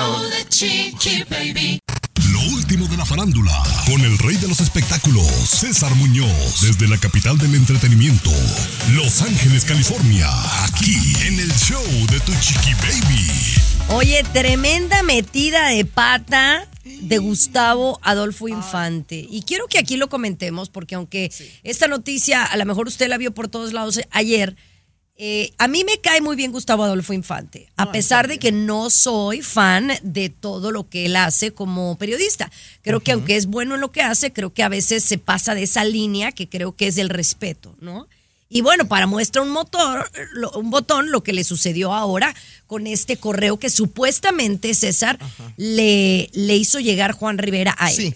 [2.99, 3.53] La farándula,
[3.87, 8.31] con el rey de los espectáculos, César Muñoz, desde la capital del entretenimiento,
[8.93, 10.27] Los Ángeles, California,
[10.65, 13.27] aquí en el show de Tu Chiqui Baby.
[13.91, 19.25] Oye, tremenda metida de pata de Gustavo Adolfo Infante.
[19.31, 21.31] Y quiero que aquí lo comentemos porque aunque
[21.63, 24.57] esta noticia a lo mejor usted la vio por todos lados ayer,
[25.21, 28.89] eh, a mí me cae muy bien Gustavo Adolfo Infante, a pesar de que no
[28.89, 32.51] soy fan de todo lo que él hace como periodista.
[32.83, 35.55] Creo que aunque es bueno en lo que hace, creo que a veces se pasa
[35.57, 38.07] de esa línea que creo que es el respeto, ¿no?
[38.51, 42.35] Y bueno, para muestra un motor, lo- un botón, lo que le sucedió ahora
[42.67, 45.19] con este correo que supuestamente César
[45.59, 47.97] le, le hizo llegar Juan Rivera a él.
[47.97, 48.15] Sí.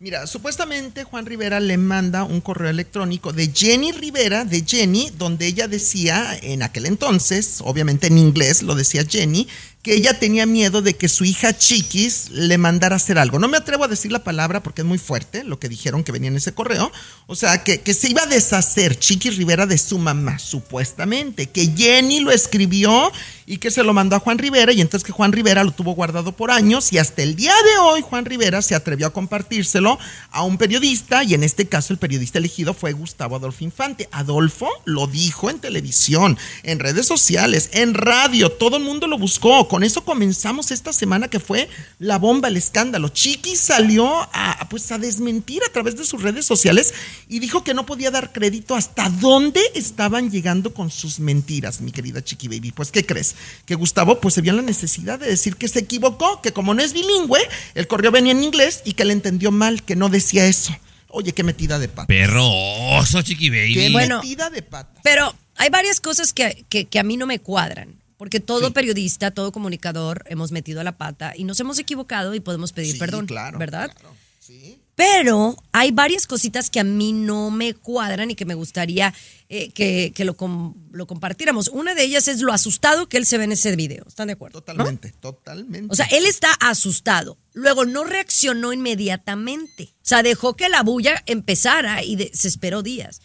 [0.00, 5.46] Mira, supuestamente Juan Rivera le manda un correo electrónico de Jenny Rivera, de Jenny, donde
[5.46, 9.46] ella decía, en aquel entonces, obviamente en inglés lo decía Jenny,
[9.84, 13.38] que ella tenía miedo de que su hija Chiquis le mandara hacer algo.
[13.38, 16.10] No me atrevo a decir la palabra porque es muy fuerte lo que dijeron que
[16.10, 16.90] venía en ese correo.
[17.26, 21.50] O sea, que, que se iba a deshacer Chiquis Rivera de su mamá, supuestamente.
[21.50, 23.12] Que Jenny lo escribió
[23.46, 25.94] y que se lo mandó a Juan Rivera y entonces que Juan Rivera lo tuvo
[25.94, 29.98] guardado por años y hasta el día de hoy Juan Rivera se atrevió a compartírselo
[30.30, 34.08] a un periodista y en este caso el periodista elegido fue Gustavo Adolfo Infante.
[34.12, 39.68] Adolfo lo dijo en televisión, en redes sociales, en radio, todo el mundo lo buscó.
[39.74, 43.08] Con eso comenzamos esta semana que fue la bomba, el escándalo.
[43.08, 46.94] Chiqui salió a, pues, a desmentir a través de sus redes sociales
[47.28, 51.90] y dijo que no podía dar crédito hasta dónde estaban llegando con sus mentiras, mi
[51.90, 52.70] querida Chiqui Baby.
[52.70, 53.34] Pues, ¿qué crees?
[53.66, 56.72] Que Gustavo pues se vio en la necesidad de decir que se equivocó, que como
[56.72, 57.40] no es bilingüe,
[57.74, 60.72] el correo venía en inglés y que le entendió mal, que no decía eso.
[61.08, 62.06] Oye, qué metida de pata.
[62.06, 63.74] Perroso, chiqui baby.
[63.74, 64.20] Qué Bueno.
[64.22, 65.00] metida de pata.
[65.02, 68.03] Pero hay varias cosas que, que- que a mí no me cuadran.
[68.24, 72.72] Porque todo periodista, todo comunicador hemos metido la pata y nos hemos equivocado y podemos
[72.72, 73.26] pedir Sí, perdón.
[73.26, 73.92] claro, ¿Verdad?
[73.94, 74.78] claro, sí.
[74.96, 79.12] Pero hay varias cositas que a mí no me cuadran y que me gustaría
[79.50, 81.68] eh, que, que lo, com- lo compartiéramos.
[81.68, 84.04] Una de ellas es lo asustado que él se ve en ese video.
[84.08, 84.60] ¿Están de acuerdo?
[84.60, 84.64] ¿No?
[84.64, 85.88] Totalmente, totalmente.
[85.92, 87.36] O sea, él está asustado.
[87.52, 89.90] Luego no reaccionó inmediatamente.
[89.96, 93.20] O sea, dejó que la bulla empezara y se esperó días.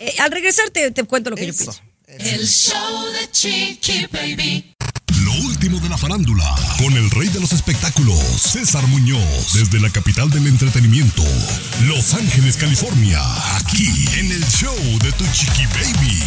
[0.00, 1.64] Eh, al regresar te, te cuento lo que yo Eso.
[1.64, 1.82] pienso.
[2.18, 4.74] El show de Chiqui Baby.
[5.24, 9.90] Lo último de la farándula, con el rey de los espectáculos, César Muñoz, desde la
[9.90, 11.24] capital del entretenimiento,
[11.88, 13.20] Los Ángeles, California,
[13.56, 16.22] aquí en el show de Tu Chiqui Baby.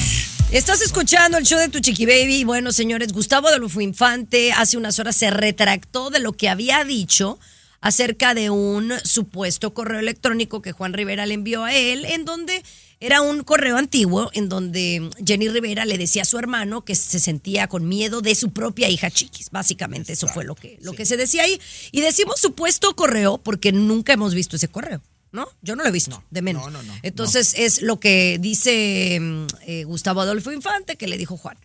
[0.52, 2.46] Estás escuchando el show de tu chiqui baby.
[2.46, 7.38] Bueno, señores, Gustavo Adolfo Infante hace unas horas se retractó de lo que había dicho
[7.82, 12.64] acerca de un supuesto correo electrónico que Juan Rivera le envió a él, en donde
[13.00, 17.20] era un correo antiguo, en donde Jenny Rivera le decía a su hermano que se
[17.20, 19.52] sentía con miedo de su propia hija Chiquis.
[19.52, 21.62] Básicamente, eso fue lo que, lo que se decía ahí.
[21.92, 25.02] Y decimos supuesto correo porque nunca hemos visto ese correo.
[25.30, 25.48] ¿No?
[25.62, 26.64] Yo no lo he visto, de menos.
[26.64, 31.18] no, no, no, Entonces es lo que dice mm, eh, Gustavo Adolfo Infante que le
[31.18, 31.58] dijo Juan.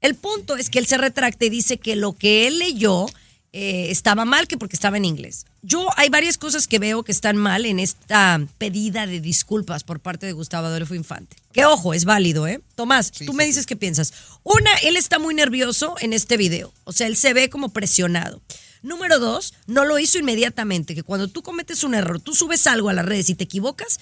[0.00, 3.06] El punto es que él se retracta y dice que lo que él leyó
[3.56, 5.46] eh, estaba mal, que porque estaba en inglés.
[5.62, 10.00] Yo hay varias cosas que veo que están mal en esta pedida de disculpas por
[10.00, 11.36] parte de Gustavo Adolfo Infante.
[11.52, 12.60] Que ojo, es válido, ¿eh?
[12.74, 14.12] Tomás, tú me dices qué piensas.
[14.42, 16.72] Una, él está muy nervioso en este video.
[16.82, 18.42] O sea, él se ve como presionado.
[18.82, 22.88] Número dos, no lo hizo inmediatamente, que cuando tú cometes un error, tú subes algo
[22.88, 24.00] a las redes y te equivocas,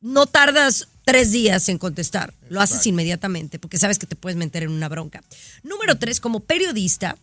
[0.00, 4.64] no tardas tres días en contestar, lo haces inmediatamente porque sabes que te puedes meter
[4.64, 5.22] en una bronca.
[5.62, 7.16] Número tres, como periodista,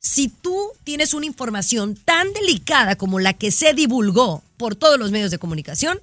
[0.00, 5.10] si tú tienes una información tan delicada como la que se divulgó por todos los
[5.10, 6.00] medios de comunicación,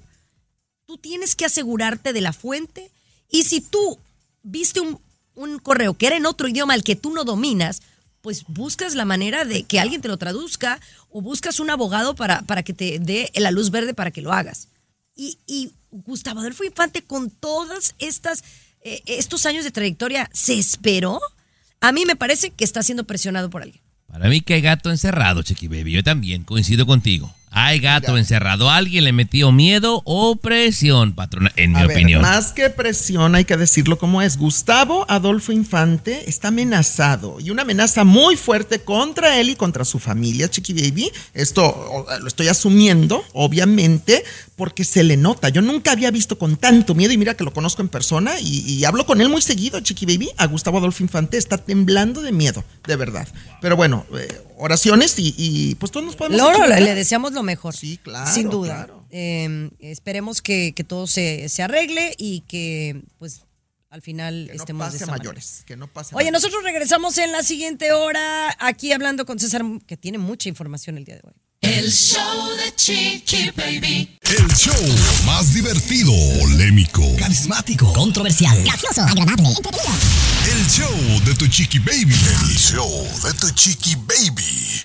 [0.86, 2.90] tú tienes que asegurarte de la fuente
[3.30, 3.98] y si tú
[4.42, 5.00] viste un,
[5.62, 7.82] correo que era en otro idioma al que tú no dominas,
[8.22, 10.80] pues buscas la manera de que alguien te lo traduzca
[11.10, 14.32] o buscas un abogado para, para que te dé la luz verde para que lo
[14.32, 14.68] hagas.
[15.14, 18.44] Y, Gustavo Adolfo Infante con todos estas,
[18.82, 21.20] eh, estos años de trayectoria se esperó.
[21.80, 23.85] A mí me parece que está siendo presionado por alguien.
[24.16, 25.92] Para mí que hay gato encerrado, Chiqui Baby.
[25.92, 27.35] Yo también coincido contigo.
[27.58, 28.20] Hay gato Mira.
[28.20, 28.70] encerrado.
[28.70, 32.20] Alguien le metió miedo o presión, patrona, en mi A ver, opinión.
[32.20, 34.36] más que presión, hay que decirlo como es.
[34.36, 39.98] Gustavo Adolfo Infante está amenazado y una amenaza muy fuerte contra él y contra su
[39.98, 41.10] familia, Chiqui Baby.
[41.32, 44.22] Esto o, lo estoy asumiendo, obviamente,
[44.56, 45.48] porque se le nota.
[45.48, 48.70] Yo nunca había visto con tanto miedo y mira que lo conozco en persona y,
[48.70, 50.28] y hablo con él muy seguido, Chiqui Baby.
[50.36, 53.26] A Gustavo Adolfo Infante está temblando de miedo, de verdad.
[53.62, 56.38] Pero bueno, eh, oraciones y, y, pues todos nos podemos.
[56.40, 57.76] Loro, le, deseamos lo mejor.
[57.76, 58.84] Sí, claro, Sin duda.
[58.86, 59.04] claro.
[59.10, 63.42] Eh, esperemos que, que todo se, se arregle y que, pues,
[63.88, 65.22] al final Que no estemos de pase esa manera.
[65.30, 65.62] mayores.
[65.66, 66.42] Que no pase a Oye, mayores.
[66.42, 71.04] nosotros regresamos en la siguiente hora aquí hablando con César, que tiene mucha información el
[71.04, 71.34] día de hoy.
[71.60, 74.18] El show de Chiqui Baby.
[74.22, 74.74] El show
[75.24, 79.92] más divertido, polémico, Carismático, controversial, gracioso, agradable, entretenido.
[80.52, 82.14] el show de Tu Chiqui Baby.
[82.14, 84.82] El show de Tu Chiqui Baby.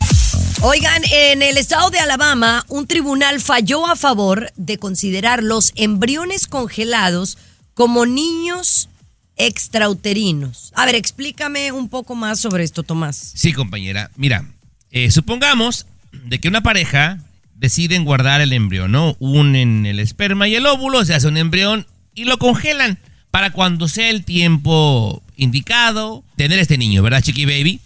[0.62, 6.48] Oigan, en el estado de Alabama, un tribunal falló a favor de considerar los embriones
[6.48, 7.38] congelados
[7.74, 8.90] como niños
[9.36, 10.72] extrauterinos.
[10.76, 13.34] A ver, explícame un poco más sobre esto, Tomás.
[13.36, 14.10] Sí, compañera.
[14.16, 14.46] Mira,
[14.92, 17.20] eh, supongamos de que una pareja
[17.56, 19.16] deciden guardar el embrión, ¿no?
[19.20, 22.98] Unen el esperma y el óvulo, se hace un embrión y lo congelan
[23.30, 27.80] para cuando sea el tiempo indicado tener este niño, ¿verdad, Chiqui Baby?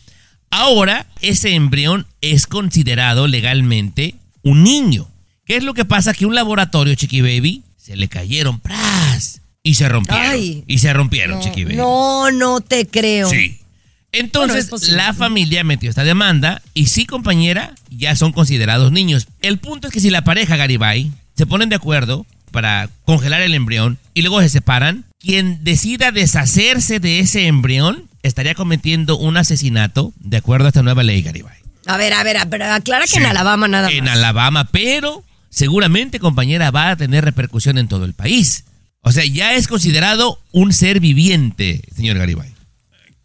[0.50, 5.08] Ahora, ese embrión es considerado legalmente un niño.
[5.46, 6.14] ¿Qué es lo que pasa?
[6.14, 9.42] Que un laboratorio, Chiqui Baby, se le cayeron, ¡pras!
[9.62, 10.26] Y se rompieron.
[10.30, 10.64] Ay.
[10.68, 11.76] y se rompieron, No, Chiqui Baby.
[11.76, 13.30] no, no te creo.
[13.30, 13.60] Sí.
[14.20, 19.28] Entonces, Bueno, la familia metió esta demanda y sí, compañera, ya son considerados niños.
[19.42, 23.54] El punto es que si la pareja Garibay se ponen de acuerdo para congelar el
[23.54, 30.14] embrión y luego se separan, quien decida deshacerse de ese embrión estaría cometiendo un asesinato
[30.20, 31.58] de acuerdo a esta nueva ley Garibay.
[31.86, 33.18] A ver, a ver, pero aclara que Sí.
[33.18, 33.94] en Alabama nada más.
[33.96, 38.64] En Alabama, pero seguramente, compañera, va a tener repercusión en todo el país.
[39.02, 42.55] O sea, ya es considerado un ser viviente, señor Garibay.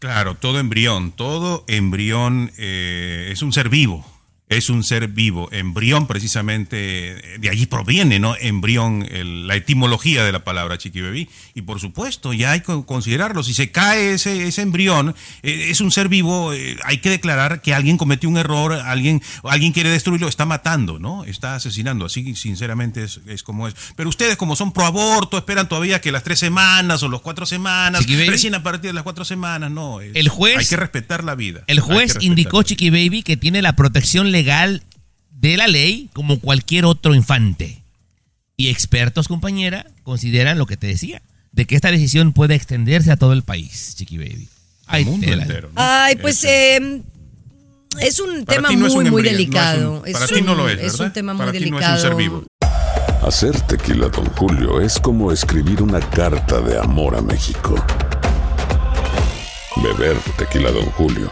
[0.01, 4.03] Claro, todo embrión, todo embrión eh, es un ser vivo,
[4.51, 5.49] es un ser vivo.
[5.51, 8.35] Embrión precisamente, de allí proviene, ¿no?
[8.39, 11.27] Embrión, el- la etimología de la palabra chiqui bebé.
[11.55, 13.43] Y por supuesto, ya hay que considerarlo.
[13.43, 17.61] Si se cae ese, ese embrión, eh, es un ser vivo, eh, hay que declarar
[17.61, 21.23] que alguien cometió un error, alguien, alguien quiere destruirlo, está matando, ¿no?
[21.23, 22.05] Está asesinando.
[22.05, 23.75] Así, sinceramente, es, es como es.
[23.95, 27.45] Pero ustedes, como son pro aborto, esperan todavía que las tres semanas o las cuatro
[27.45, 30.01] semanas, Chiqui recién a partir de las cuatro semanas, no.
[30.01, 31.63] es- El juez- Hay que respetar la vida.
[31.67, 32.63] El juez indicó.
[32.63, 37.81] Chiqui Baby, que tiene la protección legal de la ley como cualquier otro infante.
[38.57, 43.17] Y expertos, compañera, consideran lo que te decía, de que esta decisión puede extenderse a
[43.17, 44.47] todo el país, Chiqui Baby.
[44.87, 45.43] Ay, mundo tela.
[45.43, 45.69] entero.
[45.69, 45.81] ¿no?
[45.81, 47.01] Ay, pues Ese- eh,
[48.01, 50.03] es un Para tema no muy, un muy embrión, no es un- delicado.
[50.13, 52.01] para ti no lo es, Es un tema Para muy ti no es un delicado.
[52.01, 52.43] ser vivo.
[53.23, 57.75] Hacer tequila, Don Julio, es como escribir una carta de amor a México.
[59.77, 61.31] Beber tequila, Don Julio,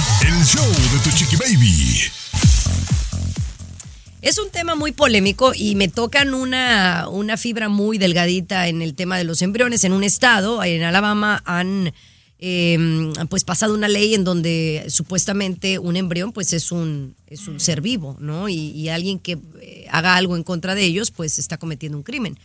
[0.37, 1.99] El show de tu chiqui baby.
[4.21, 8.93] Es un tema muy polémico y me tocan una, una fibra muy delgadita en el
[8.93, 9.83] tema de los embriones.
[9.83, 11.91] En un estado, en Alabama, han
[12.39, 17.59] eh, pues pasado una ley en donde supuestamente un embrión pues es un, es un
[17.59, 18.47] ser vivo, ¿no?
[18.47, 22.37] Y, alguien que eh, haga algo en contra de ellos pues está cometiendo un crimen.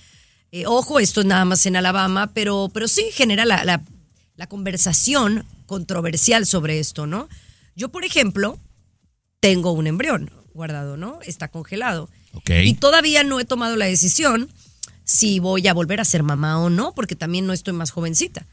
[0.51, 3.83] Eh, ojo, esto es nada más en Alabama, pero, pero sí genera la-
[4.37, 7.29] la conversación controversial sobre esto, ¿no?
[7.76, 8.58] Yo, por ejemplo,
[9.38, 11.20] tengo un embrión guardado, ¿no?
[11.22, 12.08] Está congelado.
[12.32, 12.50] Ok.
[12.64, 14.50] Y todavía no he tomado la decisión
[15.04, 18.46] si voy a volver a ser mamá o no, porque también no estoy más jovencita.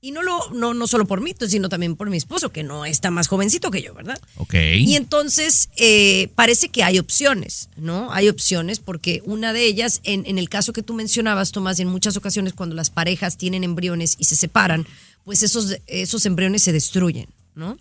[0.00, 2.84] Y no, lo, no, no solo por mí, sino también por mi esposo, que no
[2.84, 4.20] está más jovencito que yo, ¿verdad?
[4.36, 4.54] Ok.
[4.76, 8.12] Y entonces eh, parece que hay opciones, ¿no?
[8.12, 11.88] Hay opciones porque una de ellas, en, en el caso que tú mencionabas, Tomás, en
[11.88, 14.86] muchas ocasiones cuando las parejas tienen embriones y se separan,
[15.24, 17.76] pues esos, esos embriones se destruyen, ¿no?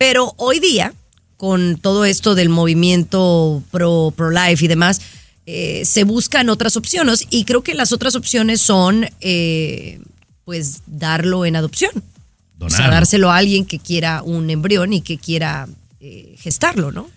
[0.00, 0.94] Pero hoy día,
[1.36, 5.02] con todo esto del movimiento pro, pro-life y demás,
[5.44, 10.00] eh, se buscan otras opciones y creo que las otras opciones son, eh,
[10.46, 11.92] pues, darlo en adopción.
[12.60, 12.94] O sea, Donarlo.
[12.94, 15.68] dárselo a alguien que quiera un embrión y que quiera
[16.00, 17.10] eh, gestarlo, ¿no?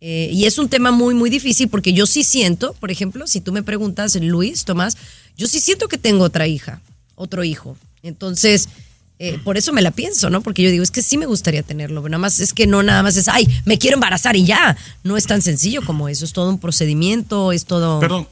[0.00, 3.42] Eh, y es un tema muy, muy difícil porque yo sí siento, por ejemplo, si
[3.42, 4.96] tú me preguntas, Luis, Tomás,
[5.36, 6.80] yo sí siento que tengo otra hija,
[7.16, 7.76] otro hijo.
[8.02, 8.70] Entonces,
[9.18, 10.42] eh, por eso me la pienso, ¿no?
[10.42, 12.82] Porque yo digo, es que sí me gustaría tenerlo, pero nada más es que no
[12.82, 14.76] nada más es, ay, me quiero embarazar y ya.
[15.02, 18.00] No es tan sencillo como eso, es todo un procedimiento, es todo...
[18.00, 18.28] Perdón,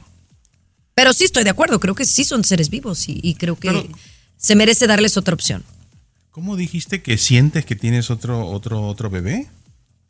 [0.95, 3.89] Pero sí estoy de acuerdo, creo que sí son seres vivos y, y creo que
[4.37, 5.63] se merece darles otra opción.
[6.37, 9.47] ¿cómo dijiste que sientes que tienes otro, otro, otro bebé?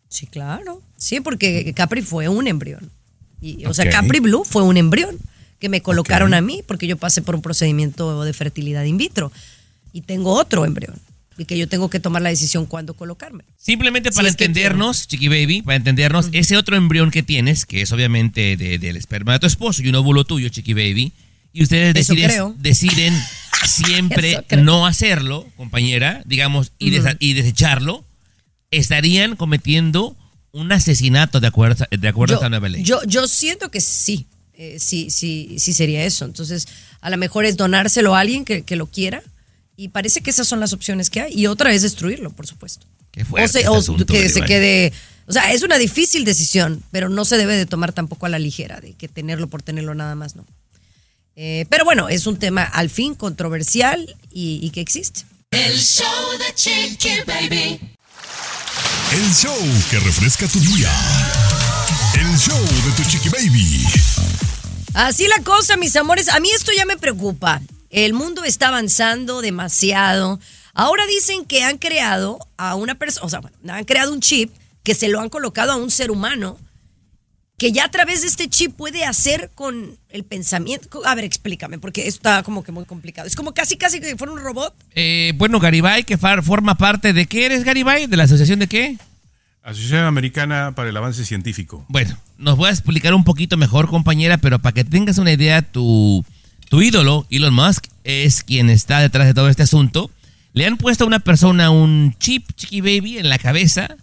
[0.09, 0.81] Sí, claro.
[0.97, 2.91] Sí, porque Capri fue un embrión.
[3.39, 3.89] Y, o sea.
[3.89, 5.17] Capri Blue fue un embrión
[5.57, 9.31] que me colocaron a mí porque yo pasé por un procedimiento de fertilidad in vitro.
[9.97, 10.93] Y tengo otro embrión.
[11.39, 13.43] Y que yo tengo que tomar la decisión cuándo colocarme.
[13.57, 17.81] Simplemente para es que entendernos, Chiqui Baby, para entendernos, ese otro embrión que tienes, que
[17.81, 21.13] es obviamente de- del esperma de tu esposo y un óvulo tuyo, Chiqui Baby,
[21.53, 23.13] y ustedes deciden, deciden
[23.67, 28.03] siempre no hacerlo, compañera, digamos, y, desa- y desecharlo,
[28.71, 30.15] estarían cometiendo
[30.51, 32.83] un asesinato de acuerdo, a- de acuerdo a esta nueva ley.
[32.83, 34.25] yo, yo siento que sí.
[34.59, 36.25] eh, sí, sí, sí sería eso.
[36.25, 36.67] Entonces,
[37.01, 39.21] a lo mejor es donárselo a alguien que, que lo quiera.
[39.77, 41.33] Y parece que esas son las opciones que hay.
[41.33, 42.85] Y otra es destruirlo, por supuesto.
[43.11, 44.91] Qué fuerte o se- este o asunto, que se quede.
[45.27, 48.39] O sea, es una difícil decisión, pero no se debe de tomar tampoco a la
[48.39, 50.45] ligera, de que tenerlo por tenerlo nada más, no.
[51.35, 55.21] Eh, pero bueno, es un tema al fin controversial y, y que existe.
[55.51, 56.05] El show
[56.39, 57.79] de Chiqui Baby.
[59.13, 59.55] El show
[59.91, 60.91] que refresca tu día.
[62.19, 63.85] El show de tu chiqui baby.
[64.93, 66.27] Así la cosa, mis amores.
[66.29, 67.61] A mí esto ya me preocupa.
[67.89, 70.39] El mundo está avanzando demasiado.
[70.73, 74.51] Ahora dicen que han creado a una persona, o sea, bueno, han creado un chip
[74.83, 76.57] que se lo han colocado a un ser humano
[77.57, 81.01] que ya a través de este chip puede hacer con el pensamiento.
[81.05, 83.27] A ver, explícame, porque está como que muy complicado.
[83.27, 84.75] Es como casi, casi que fuera un robot.
[84.93, 88.05] Eh, bueno, Garibay, que forma parte de qué eres, Garibay?
[88.05, 88.97] ¿De la asociación de qué?
[89.63, 91.83] Asociación Americana para el Avance Científico.
[91.89, 95.63] Bueno, nos voy a explicar un poquito mejor, compañera, pero para que tengas una idea,
[95.63, 96.23] tu,
[96.69, 100.11] tu ídolo, Elon Musk, es quien está detrás de todo este asunto.
[100.53, 103.95] Le han puesto a una persona un chip, Chiqui Baby, en la cabeza,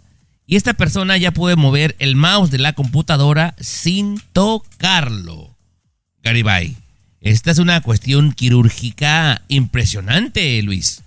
[0.47, 5.57] y esta persona ya puede mover el mouse de la computadora sin tocarlo.
[6.23, 6.77] Garibay,
[7.21, 11.04] esta es una cuestión quirúrgica impresionante, Luis.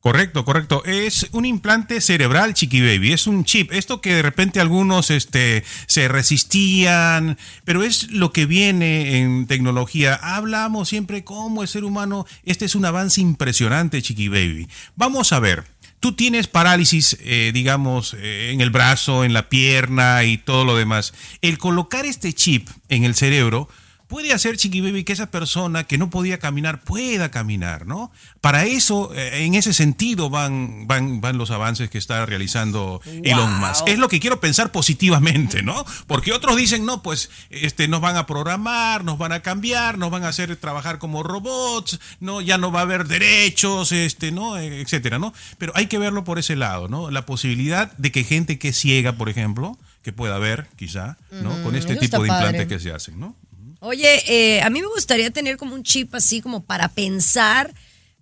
[0.00, 0.82] Correcto, correcto.
[0.86, 3.12] Es un implante cerebral, Chiqui Baby.
[3.12, 3.70] Es un chip.
[3.70, 10.14] Esto que de repente algunos este, se resistían, pero es lo que viene en tecnología.
[10.14, 14.68] Hablamos siempre cómo el ser humano, este es un avance impresionante, Chiqui Baby.
[14.96, 15.64] Vamos a ver.
[16.00, 20.78] Tú tienes parálisis, eh, digamos, eh, en el brazo, en la pierna y todo lo
[20.78, 21.12] demás.
[21.42, 23.68] El colocar este chip en el cerebro
[24.10, 28.10] puede hacer, Chiqui Baby, que esa persona que no podía caminar pueda caminar, ¿no?
[28.40, 33.60] Para eso, eh, en ese sentido, van, van, van los avances que está realizando Elon
[33.60, 33.86] Musk.
[33.86, 35.84] Es lo que quiero pensar positivamente, ¿no?
[36.08, 40.10] Porque otros dicen, no, pues este, nos van a programar, nos van a cambiar, nos
[40.10, 44.58] van a hacer trabajar como robots, no, ya no va a haber derechos, este, ¿no?
[44.58, 45.32] Eh, etcétera, ¿no?
[45.56, 47.12] Pero hay que verlo por ese lado, ¿no?
[47.12, 51.62] La posibilidad de que gente que es ciega, por ejemplo, que pueda ver, quizá, ¿no?
[51.62, 52.66] Con este eso tipo de implantes padre.
[52.66, 53.36] que se hacen, ¿no?
[53.80, 57.72] Oye, eh, a mí me gustaría tener como un chip así como para pensar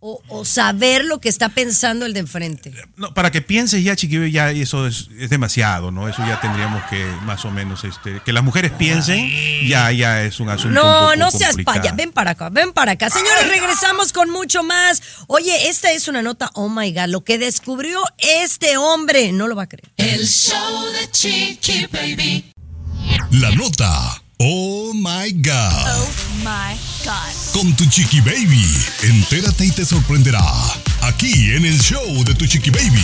[0.01, 2.73] o, o saber lo que está pensando el de enfrente.
[2.97, 6.09] No, para que pienses ya, chiquillo, ya eso es, es demasiado, ¿no?
[6.09, 9.29] Eso ya tendríamos que más o menos, este, que las mujeres piensen,
[9.67, 10.69] ya, ya es un asunto.
[10.69, 11.91] un No, poco no seas paya.
[11.93, 13.11] Ven para acá, ven para acá.
[13.11, 15.03] Señores, regresamos con mucho más.
[15.27, 19.57] Oye, esta es una nota, oh my God, lo que descubrió este hombre, no lo
[19.57, 19.91] va a creer.
[19.97, 22.53] El show de Chiqui Baby.
[23.33, 24.23] La nota.
[24.41, 25.73] Oh my God.
[25.89, 26.09] Oh
[26.45, 27.53] my God.
[27.53, 28.63] Con tu chiqui baby.
[29.03, 30.41] Entérate y te sorprenderá.
[31.03, 33.03] Aquí en el show de tu chiqui baby.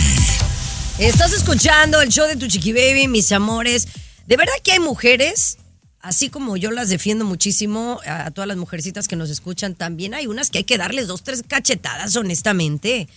[0.97, 3.89] Estás escuchando el show de tu chiqui baby, mis amores.
[4.27, 5.57] De verdad que hay mujeres,
[5.99, 10.27] así como yo las defiendo muchísimo, a todas las mujercitas que nos escuchan, también hay
[10.27, 13.09] unas que hay que darles dos, tres cachetadas, honestamente.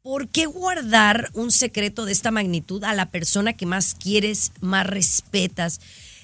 [0.00, 4.86] ¿Por qué guardar un secreto de esta magnitud a la persona que más quieres, más
[4.86, 5.82] respetas?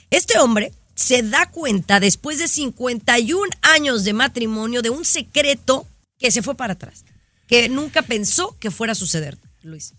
[0.09, 5.87] Este hombre se da cuenta después de 51 años de matrimonio de un secreto
[6.19, 7.05] que se fue para atrás,
[7.47, 9.95] que nunca pensó que fuera a suceder, Luis.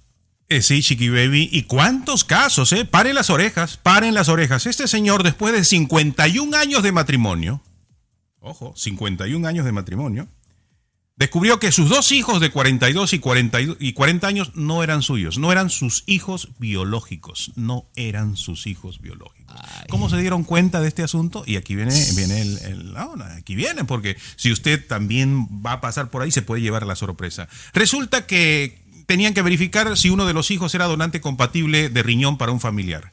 [0.47, 1.49] Eh, sí, Chiqui Baby.
[1.51, 2.85] ¿Y cuántos casos, eh?
[2.85, 4.67] Paren las orejas, paren las orejas.
[4.67, 7.63] Este señor, después de 51 años de matrimonio,
[8.39, 10.27] ojo, 51 años de matrimonio,
[11.21, 15.37] descubrió que sus dos hijos de 42 y 40, y 40 años no eran suyos,
[15.37, 19.55] no eran sus hijos biológicos, no eran sus hijos biológicos.
[19.87, 21.43] ¿Cómo se dieron cuenta de este asunto?
[21.45, 26.09] Y aquí viene, viene el, no, aquí viene, porque si usted también va a pasar
[26.09, 27.47] por ahí, se puede llevar la sorpresa.
[27.73, 32.39] Resulta que tenían que verificar si uno de los hijos era donante compatible de riñón
[32.39, 33.11] para un familiar.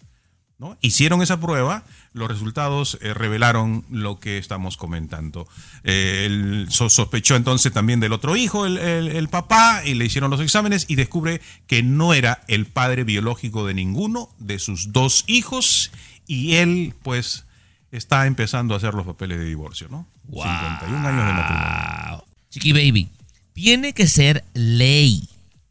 [0.59, 0.77] ¿No?
[0.81, 5.47] Hicieron esa prueba, los resultados eh, revelaron lo que estamos comentando.
[5.85, 10.05] Eh, él so- sospechó entonces también del otro hijo, el, el- el papá, y le
[10.05, 14.93] hicieron los exámenes y descubre que no era el padre biológico de ninguno de sus
[14.93, 15.93] dos hijos
[16.27, 17.45] y él pues
[17.93, 20.07] está empezando a hacer los papeles de divorcio, ¿no?
[20.31, 22.09] 51 años de matrimonio.
[22.11, 22.25] Wow.
[22.51, 23.09] Chiqui Baby,
[23.53, 25.29] tiene que ser ley.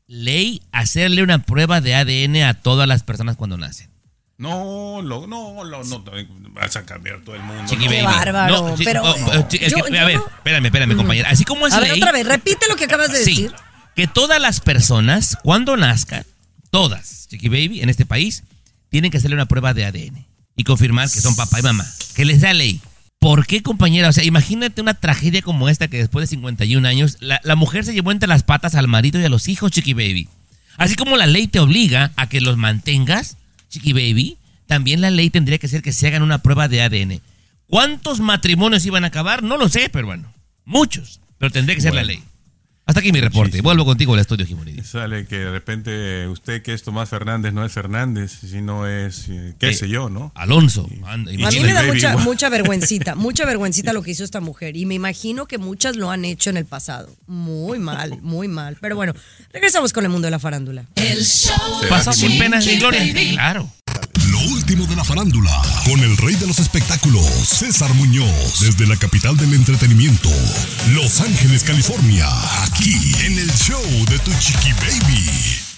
[0.07, 3.89] Ley hacerle una prueba de ADN a todas las personas cuando nacen.
[4.37, 6.03] No, lo- no, lo- no,
[6.51, 7.63] vas a cambiar todo el mundo.
[7.67, 7.87] Chiqui.
[7.87, 8.03] Baby.
[8.03, 11.29] bárbaro, pero, oh, oh, chi- es yo- que- yo a ver, no- espérame, espérame, compañera.
[11.29, 11.99] Así como es A ver, ley.
[11.99, 13.51] otra vez, repite lo que acabas de Sí, decir.
[13.95, 16.23] que todas las personas, cuando nazcan,
[16.69, 18.43] todas, Chiqui Baby, en este país,
[18.89, 21.85] tienen que hacerle una prueba de ADN y confirmar que son papá y mamá.
[22.15, 22.79] Que les da ley.
[23.19, 24.09] ¿Por qué, compañera?
[24.09, 27.83] O sea, imagínate una tragedia como esta que después de 51 años, la, la mujer
[27.85, 30.29] se llevó entre las patas al marido y a los hijos, Chiqui Baby.
[30.77, 33.35] Así como la ley te obliga a que los mantengas,
[33.69, 37.21] Chiqui Baby, también la ley tendría que ser que se hagan una prueba de ADN.
[37.67, 39.43] ¿Cuántos matrimonios iban a acabar?
[39.43, 40.33] No lo sé, pero bueno,
[40.65, 41.19] muchos.
[41.37, 42.23] Pero tendría que ser la ley.
[42.87, 43.39] Hasta aquí mi reporte.
[43.49, 43.63] Muchísimo.
[43.63, 44.87] Vuelvo contigo al estudio, Jimonidis.
[44.87, 49.55] Sale que de repente usted que es Tomás Fernández no es Fernández, sino es, eh,
[49.59, 50.31] qué Eh, sé yo, ¿no?
[50.35, 50.87] Alonso.
[50.89, 51.17] y A
[51.51, 54.77] mí me da mucha, mucha vergüencita, mucha vergüencita lo que hizo esta mujer.
[54.77, 57.13] Y me imagino que muchas lo han hecho en el pasado.
[57.27, 58.77] Muy mal, muy mal.
[58.79, 59.13] Pero bueno,
[59.51, 60.85] regresamos con el mundo de la farándula.
[60.95, 61.53] El show
[61.89, 63.01] Pasó sin penas ni gloria.
[63.33, 63.69] Claro.
[64.37, 65.51] Lo último de la farándula,
[65.83, 70.29] con el rey de los espectáculos, César Muñoz, desde la capital del entretenimiento,
[70.93, 72.27] Los Ángeles, California,
[72.63, 72.93] aquí
[73.25, 75.25] en el show de tu chiqui baby.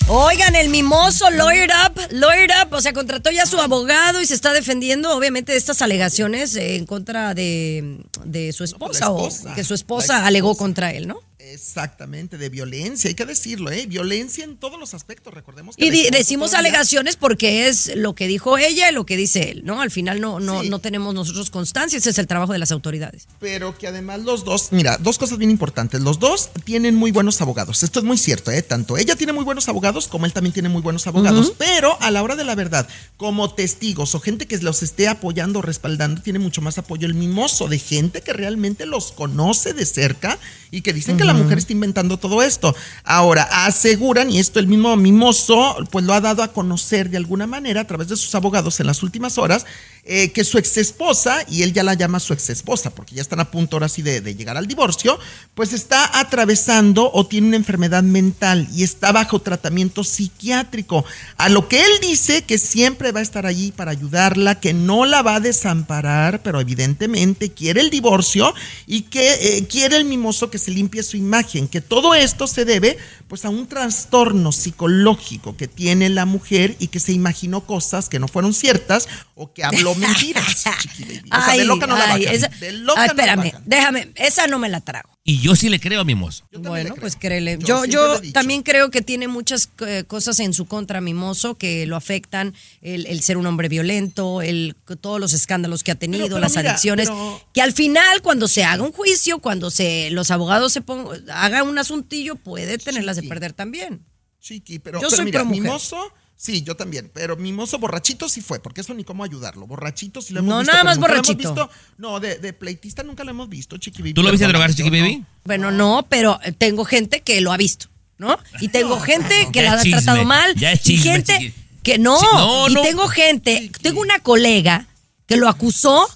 [0.07, 4.25] Oigan, el mimoso Lawyer Up, Lawyer Up, o sea, contrató ya a su abogado y
[4.25, 9.51] se está defendiendo, obviamente, de estas alegaciones eh, en contra de, de su esposa, esposa.
[9.51, 11.28] o que su esposa alegó contra él, ¿no?
[11.53, 13.85] Exactamente, de violencia, hay que decirlo, ¿eh?
[13.87, 18.57] Violencia en todos los aspectos, recordemos que Y decimos alegaciones porque es lo que dijo
[18.57, 19.81] ella y lo que dice él, ¿no?
[19.81, 20.69] Al final no, no, Sí.
[20.69, 23.27] no tenemos nosotros constancia, ese es el trabajo de las autoridades.
[23.39, 26.01] Pero que además los dos, mira, dos cosas bien importantes.
[26.01, 27.83] Los dos tienen muy buenos abogados.
[27.83, 28.61] Esto es muy cierto, ¿eh?
[28.61, 31.53] Tanto ella tiene muy buenos abogados como él también tiene muy buenos abogados.
[31.57, 32.87] Pero a la hora de la verdad,
[33.17, 37.13] como testigos o gente que los esté apoyando o respaldando, tiene mucho más apoyo el
[37.13, 40.37] mimoso de gente que realmente los conoce de cerca
[40.71, 42.75] y que dicen que la mujer está inventando todo esto.
[43.03, 47.47] Ahora, aseguran, y esto el mismo mimoso, pues lo ha dado a conocer de alguna
[47.47, 49.65] manera a través de sus abogados en las últimas horas,
[50.05, 53.21] eh, que su ex esposa, y él ya la llama su ex esposa, porque ya
[53.21, 55.19] están a punto ahora sí de, de llegar al divorcio,
[55.53, 61.05] pues está atravesando o tiene una enfermedad mental y está bajo tratamiento psiquiátrico.
[61.37, 65.05] A lo que él dice que siempre va a estar allí para ayudarla, que no
[65.05, 68.53] la va a desamparar, pero evidentemente quiere el divorcio
[68.87, 71.28] y que eh, quiere el mimoso que se limpie su imagen,
[71.69, 76.87] que todo esto se debe pues a un trastorno psicológico que tiene la mujer y
[76.87, 80.65] que se imaginó cosas que no fueron ciertas o que habló mentiras.
[80.81, 81.29] chiqui baby.
[81.31, 83.63] O sea, de loca no la bajan, esa- de loca Ay, no la espérame, bajan.
[83.65, 85.09] déjame, esa no me la trago.
[85.29, 86.43] Y yo sí le creo a Mimoso.
[86.51, 87.59] Bueno, pues créele.
[87.61, 91.95] Yo Yo, también creo que tiene muchas eh, cosas en su contra, Mimoso, que lo
[91.95, 96.39] afectan, el, el ser un hombre violento, el, todos los escándalos que ha tenido, pero
[96.39, 100.31] las mira, adicciones, pero- que al final, cuando se haga un juicio, cuando se los
[100.31, 104.03] abogados se pongan, hagan un asuntillo, puede tenerlas de perder también.
[104.41, 105.61] Chiqui, pero, Yo pero soy mira, pro mujer.
[105.61, 106.11] mimoso,
[106.41, 109.67] sí, yo también, pero mimoso borrachito sí fue, porque eso ni cómo ayudarlo.
[109.67, 110.71] Borrachito sí lo hemos No, visto.
[110.71, 111.37] nada pero más borrachito.
[111.37, 114.13] visto- no, de, de pleitista nunca lo hemos visto, Chiqui Baby.
[114.13, 115.17] ¿Tú lo viste drogarse, Chiqui Baby?
[115.17, 115.25] no.
[115.43, 117.87] Bueno, no, pero tengo gente que lo ha visto,
[118.17, 118.39] ¿no?
[118.61, 120.55] Y tengo gente que la ha chisme, tratado mal.
[120.55, 121.53] ya es y gente chiqui.
[121.83, 122.17] que no.
[122.17, 122.81] Sí, no, y no.
[122.83, 124.87] tengo gente, tengo una colega
[125.27, 126.07] que lo acusó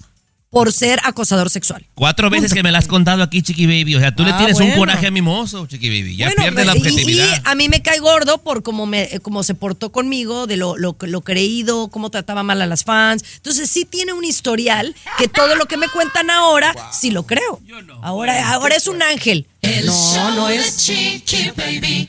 [0.54, 1.84] por ser acosador sexual.
[1.94, 3.96] Cuatro veces que me la has contado aquí, Chiqui Baby.
[3.96, 6.16] O sea, tú le Ah, tienes un coraje a Mimoso, Chiqui Baby.
[6.16, 7.26] Ya Bueno, pierde la y- objetividad.
[7.36, 10.76] Y, a mí me cae gordo por cómo, me, cómo se portó conmigo, de lo,
[10.78, 13.24] lo, lo creído, cómo trataba mal a las fans.
[13.36, 17.60] Entonces sí tiene un historial que todo lo que me cuentan ahora, sí lo creo.
[18.02, 19.46] Ahora, ahora es un ángel.
[19.60, 20.76] El No, show no de es.
[20.78, 22.08] Chiqui Baby.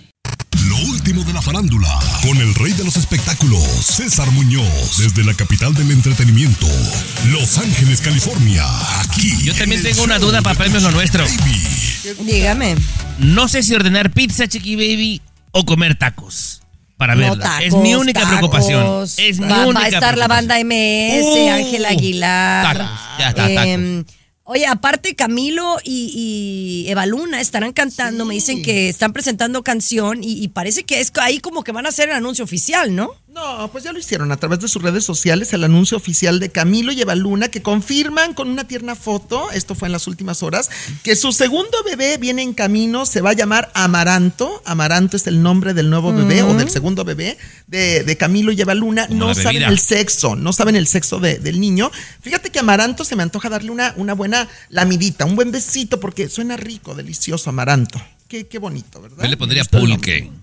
[1.05, 5.71] Último de la farándula, con el rey de los espectáculos, César Muñoz, desde la capital
[5.75, 6.65] del entretenimiento,
[7.31, 8.63] Los Ángeles, California,
[9.01, 9.31] aquí.
[9.43, 11.23] Yo también tengo una duda para premios lo nuestro.
[11.23, 11.61] Baby.
[12.31, 12.75] Dígame.
[13.19, 16.63] No sé si ordenar pizza, Chiqui Baby, o comer tacos.
[16.97, 17.43] Para No, verla.
[17.51, 18.37] tacos, es mi única tacos.
[18.37, 19.03] preocupación.
[19.17, 22.77] Es mi va, única va a estar la banda MS, Uh, Ángel Aguilar.
[22.79, 24.03] tacos, ya está, Em,
[24.47, 30.23] Oye, aparte Camilo y, y Eva Luna estarán cantando, me dicen que están presentando canción
[30.23, 33.15] y, y parece que es ahí como que van a hacer el anuncio oficial, ¿no?
[33.35, 36.51] No, pues ya lo hicieron a través de sus redes sociales el anuncio oficial de
[36.51, 40.41] Camilo y Eva Luna que confirman con una tierna foto, esto fue en las últimas
[40.41, 40.69] horas,
[41.03, 44.63] que su segundo bebé viene en camino, se va a llamar Amaranto.
[44.65, 48.61] Amaranto es el nombre del nuevo bebé o del segundo bebé de, de Camilo y
[48.61, 49.05] Eva Luna.
[49.07, 49.67] Como No saben bebida.
[49.67, 51.91] el sexo, no saben el sexo de- del niño.
[52.21, 56.29] Fíjate que Amaranto se me antoja darle una, una buena lamidita, un buen besito porque
[56.29, 58.01] suena rico, delicioso Amaranto.
[58.29, 59.23] Qué, qué bonito, ¿verdad?
[59.23, 60.39] Yo le pondría Me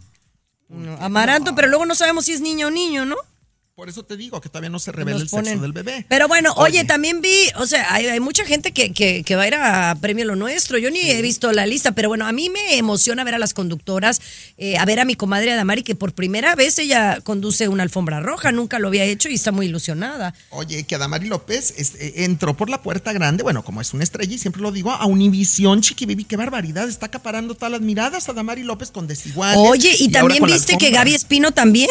[1.01, 3.17] Amaranto, pero luego no sabemos si es niño o niño, ¿no?
[3.83, 6.07] Por eso te digo que todavía no se revela Nos el sexo del bebé.
[6.09, 6.85] Pero bueno, oye, Oye.
[6.85, 9.97] también vi, o sea, hay, hay mucha gente que, que- que va a ir a
[10.01, 10.79] Premio Lo Nuestro.
[10.79, 13.55] Yo ni he visto la lista, pero bueno, a mí me emociona ver a las
[13.55, 14.21] conductoras,
[14.57, 18.21] eh, a ver a mi comadre Adamari, que por primera vez ella conduce una alfombra
[18.21, 20.33] roja, nunca lo había hecho y está muy ilusionada.
[20.51, 24.05] Oye, que Adamari López es- eh, entró por la puerta grande, bueno, como es una
[24.05, 27.81] estrella y siempre lo digo, a Univisión, Chiqui Baby, qué barbaridad, está acaparando todas las
[27.81, 29.59] miradas Adamari López con desiguales.
[29.59, 30.93] Oye, y, también viste que.
[30.93, 31.91] Gaby Espino también.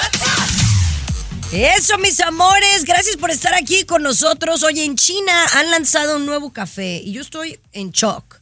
[1.53, 4.63] Eso, mis amores, gracias por estar aquí con nosotros.
[4.63, 8.40] Oye, en China han lanzado un nuevo café y yo estoy en shock.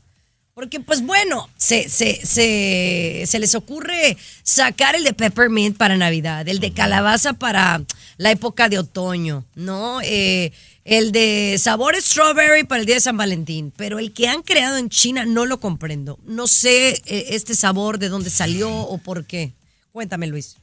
[0.59, 6.45] Porque, pues bueno, se, se, se, se les ocurre sacar el de peppermint para Navidad,
[6.49, 7.81] el de calabaza para
[8.17, 10.01] la época de otoño, ¿no?
[10.03, 10.51] Eh,
[10.83, 13.71] el de sabor strawberry para el día de San Valentín.
[13.77, 16.19] Pero el que han creado en China no lo comprendo.
[16.25, 19.53] No sé eh, este sabor de dónde salió o por qué.
[19.93, 20.57] Cuéntame, Luis.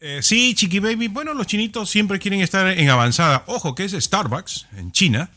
[0.00, 1.06] Eh, sí, Chiqui Baby.
[1.06, 3.44] Bueno, los chinitos siempre quieren estar en avanzada.
[3.46, 5.30] Ojo, que es Starbucks en China.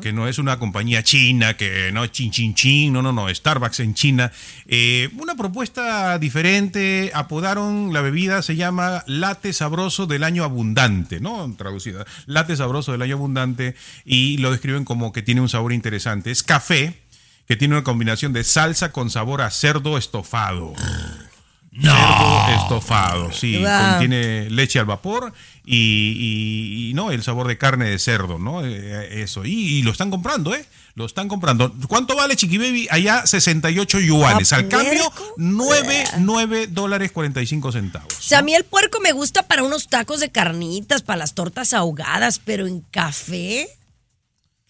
[0.00, 3.80] Que no es una compañía china, que no chin chin chin, no, no, no, Starbucks
[3.80, 4.32] en China.
[4.66, 11.54] Eh, una propuesta diferente, apodaron la bebida, se llama Latte Sabroso del Año Abundante, ¿no?
[11.56, 16.30] Traducida, Latte Sabroso del Año Abundante, y lo describen como que tiene un sabor interesante.
[16.30, 17.02] Es café,
[17.46, 20.74] que tiene una combinación de salsa con sabor a cerdo estofado.
[21.80, 23.58] Cerdo estofado, sí.
[23.58, 23.90] Wow.
[23.90, 25.32] Contiene leche al vapor
[25.64, 28.64] y, y- y, no el sabor de carne de cerdo, ¿no?
[28.64, 29.44] Eh, eso.
[29.44, 30.64] Y, y lo están comprando, ¿eh?
[30.94, 31.74] Lo están comprando.
[31.88, 32.86] ¿Cuánto vale Chiqui Baby?
[32.90, 34.52] Allá 68 yuanes.
[34.52, 35.34] ¿A Al cambio, puerco?
[35.38, 38.12] 9, 9 dólares 45 centavos.
[38.16, 41.34] O sea, a mí el puerco me gusta para unos tacos de carnitas, para las
[41.34, 43.68] tortas ahogadas, pero en café.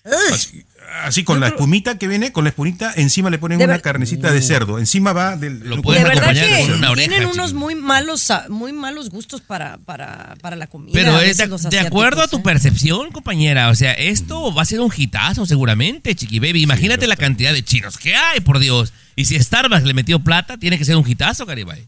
[0.04, 0.64] Así,
[1.02, 3.82] así con la espumita que viene, con la espumita, encima le ponen De una ver-
[3.82, 4.78] carnecita de cerdo.
[4.78, 5.60] Encima va del.
[5.60, 9.08] Lo De pueden verdad acompañar que con una oreja, tienen unos muy malos, muy malos
[9.08, 10.92] gustos para, para, para la comida.
[10.92, 12.42] Pero es de, de acuerdo a tu ¿eh?
[12.44, 13.70] percepción, compañera.
[13.70, 16.62] O sea, esto va a ser un hitazo seguramente, Chiqui Baby.
[16.62, 18.92] Imagínate la cantidad de chinos que hay, por Dios.
[19.16, 21.86] Y si Starbucks le metió plata, tiene que ser un hitazo, Garibay.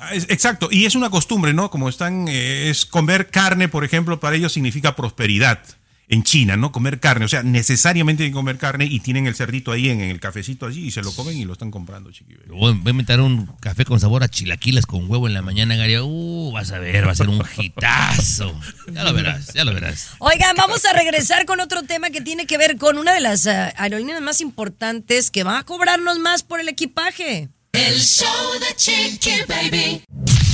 [0.00, 1.70] Ah, Exacto, y es una costumbre, ¿no?
[1.70, 5.60] Como están, eh, es comer carne, por ejemplo, para ellos significa prosperidad.
[6.08, 6.70] En China, ¿no?
[6.70, 10.00] Comer carne, o sea, necesariamente tienen que comer carne y tienen el cerdito ahí en,
[10.00, 12.34] en el cafecito allí y se lo comen y lo están comprando, chiqui.
[12.34, 12.50] baby.
[12.50, 15.74] Voy voy a inventar un café con sabor a chilaquiles con huevo en la mañana,
[15.74, 15.98] Gary.
[15.98, 18.54] Uh, vas a ver, va a ser un hitazo.
[18.92, 20.10] Ya lo verás, ya lo verás.
[20.18, 23.44] Oigan, vamos a regresar con otro tema que tiene que ver con una de las
[23.46, 27.48] eh, aerolíneas más importantes que va a cobrarnos más por el equipaje.
[27.72, 30.02] El show de Chiqui Baby.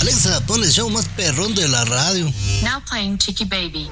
[0.01, 2.25] Alexa, pon el show más perrón de la radio.
[2.63, 3.91] Now playing Chiqui Baby.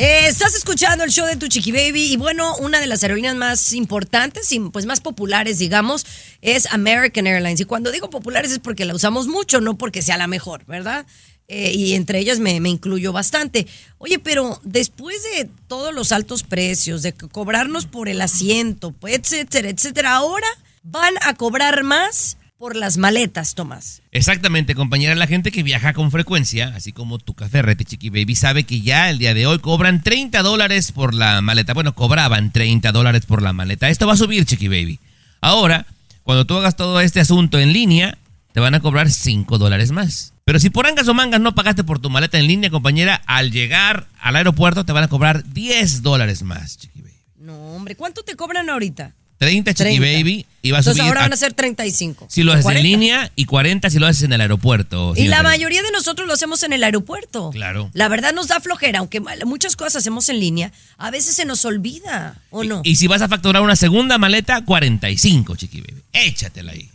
[0.00, 3.72] Estás escuchando el show de tu Chiqui Baby y bueno, una de las aerolíneas más
[3.72, 6.06] importantes y pues más populares, digamos,
[6.40, 7.58] es American Airlines.
[7.60, 11.04] Y cuando digo populares es porque la usamos mucho, no porque sea la mejor, ¿verdad?
[11.48, 13.66] Eh, y entre ellas me, me incluyo bastante.
[13.98, 19.18] Oye, pero después de todos los altos precios, de co- cobrarnos por el asiento, pues,
[19.18, 20.46] etcétera, etcétera, ahora
[20.84, 24.02] van a cobrar más por las maletas, Tomás.
[24.10, 25.14] Exactamente, compañera.
[25.14, 28.80] La gente que viaja con frecuencia, así como tu café rete, Chiqui Baby, sabe que
[28.80, 31.72] ya el día de hoy cobran 30 dólares por la maleta.
[31.72, 33.88] Bueno, cobraban 30 dólares por la maleta.
[33.88, 34.98] Esto va a subir, Chiqui Baby.
[35.40, 35.86] Ahora,
[36.24, 38.18] cuando tú hagas todo este asunto en línea,
[38.52, 40.34] te van a cobrar 5 dólares más.
[40.44, 43.52] Pero si por angas o mangas no pagaste por tu maleta en línea, compañera, al
[43.52, 47.14] llegar al aeropuerto te van a cobrar 10 dólares más, Chiqui Baby.
[47.36, 49.14] No, hombre, ¿cuánto te cobran ahorita?
[49.38, 50.00] 30, Chiqui 30.
[50.18, 52.26] Baby, y va a Entonces subir ahora a- van a ser 35.
[52.28, 52.80] si lo haces 40.
[52.86, 55.12] en línea y 40 si lo haces en el aeropuerto.
[55.16, 57.50] Y la mayoría de nosotros lo hacemos en el aeropuerto.
[57.52, 57.90] Claro.
[57.92, 61.64] La verdad nos da flojera, aunque muchas cosas hacemos en línea, a veces se nos
[61.64, 62.80] olvida, ¿o no?
[62.84, 66.02] Y si vas a facturar una segunda maleta, 45, chiqui baby.
[66.12, 66.90] Échatela ahí.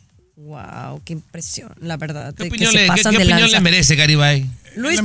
[0.46, 2.34] Wow, qué impresión, la verdad.
[2.36, 3.58] ¿Qué que opinión, se le, qué- pasan qué de opinión lanza.
[3.58, 4.50] le merece, Garibay?
[4.76, 5.00] Luis,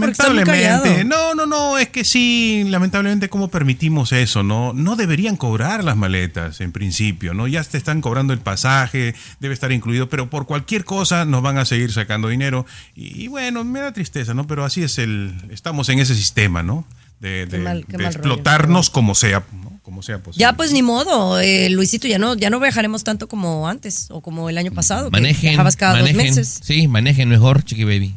[0.45, 1.05] callado.
[1.05, 4.43] No, no, no, es que sí, lamentablemente, ¿cómo permitimos eso?
[4.43, 7.47] No, no deberían cobrar las maletas en principio, ¿no?
[7.47, 11.59] Ya te están cobrando el pasaje, debe estar incluido, pero por cualquier cosa nos van
[11.59, 12.65] a seguir sacando dinero.
[12.95, 14.47] Y, y bueno, me da tristeza, ¿no?
[14.47, 16.87] Pero así es el, estamos en ese sistema, ¿no?
[17.21, 19.68] De, de- mal- qué de mal rollo, explotarnos como sea, ¿no?
[19.89, 20.39] Como sea posible.
[20.43, 24.21] Ya pues ni modo, eh, Luisito, ya no, ya no viajaremos tanto como antes o
[24.21, 26.17] como el año pasado, que Manejen, viajabas cada manejen.
[26.19, 26.61] dos meses.
[26.63, 28.15] Sí, manejen mejor, chiqui baby.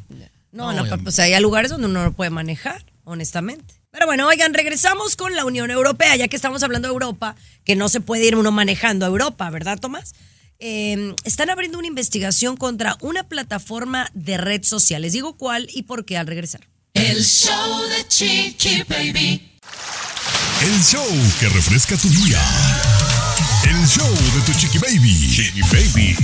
[0.52, 3.74] No, No, no, ya- pues hay lugares donde uno no puede manejar, honestamente.
[3.90, 7.78] Pero bueno, oigan, regresamos con la Unión Europea, ya que estamos hablando de Europa, que
[7.78, 10.14] no se puede ir uno manejando a Europa, ¿verdad, Tomás?
[10.60, 15.04] Eh, están abriendo una investigación contra una plataforma de red social.
[15.04, 16.68] Les digo cuál y por qué al regresar.
[16.94, 19.48] El show de Chiqui Baby.
[20.64, 21.06] El show
[21.40, 22.40] que refresca tu día.
[23.66, 25.30] El show de tu chiqui baby.
[25.32, 26.16] Chiqui baby.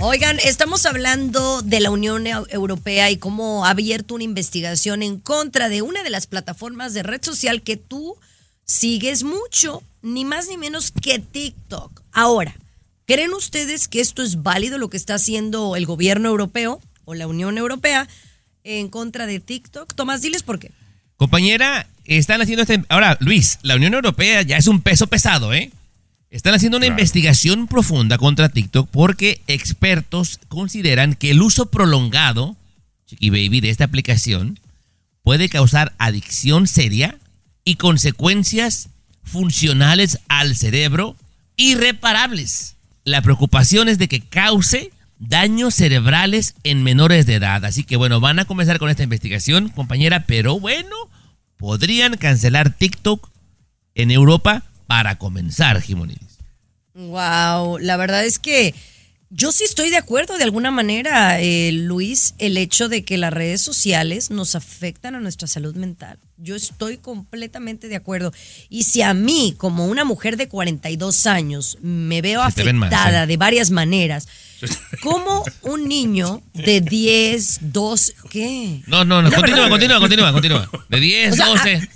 [0.00, 5.18] Oigan, estamos hablando de la Unión Eu- Europea y cómo ha abierto una investigación en
[5.18, 8.16] contra de una de las plataformas de red social que tú
[8.64, 12.02] sigues mucho, ni más ni menos que TikTok.
[12.12, 12.54] Ahora,
[13.06, 17.26] ¿creen ustedes que esto es válido lo que está haciendo el gobierno europeo o la
[17.26, 18.08] Unión Europea?
[18.64, 19.92] en contra de TikTok.
[19.92, 20.70] Tomás, diles por qué.
[21.16, 22.82] Compañera, están haciendo este...
[22.88, 25.70] Ahora, Luis, la Unión Europea ya es un peso pesado, ¿eh?
[26.30, 26.98] Están haciendo una Claro.
[26.98, 32.56] investigación profunda contra TikTok porque expertos consideran que el uso prolongado,
[33.06, 34.58] Chiqui Baby, de esta aplicación
[35.22, 37.16] puede causar adicción seria
[37.64, 38.88] y consecuencias
[39.24, 41.16] funcionales al cerebro
[41.56, 42.76] irreparables.
[43.04, 47.64] La preocupación es de que cause daños cerebrales en menores de edad.
[47.64, 50.96] Así que bueno, van a comenzar con esta investigación, compañera, pero bueno,
[51.62, 53.30] podrían cancelar TikTok
[53.94, 56.38] en Europa para comenzar, Jimonidis.
[56.92, 58.74] Wow, la verdad es que
[59.34, 63.32] yo sí estoy de acuerdo de alguna manera, eh, Luis, el hecho de que las
[63.32, 66.18] redes sociales nos afectan a nuestra salud mental.
[66.36, 68.34] Yo estoy completamente de acuerdo.
[68.68, 73.70] Y si a mí, como una mujer de 42 años, me veo afectada de varias
[73.70, 74.28] maneras,
[75.02, 78.82] ¿cómo un niño de 10, 12, qué?
[78.86, 80.70] No, no, no, continúa, continúa, continúa, continúa.
[80.90, 81.88] De 10, O sea, 12.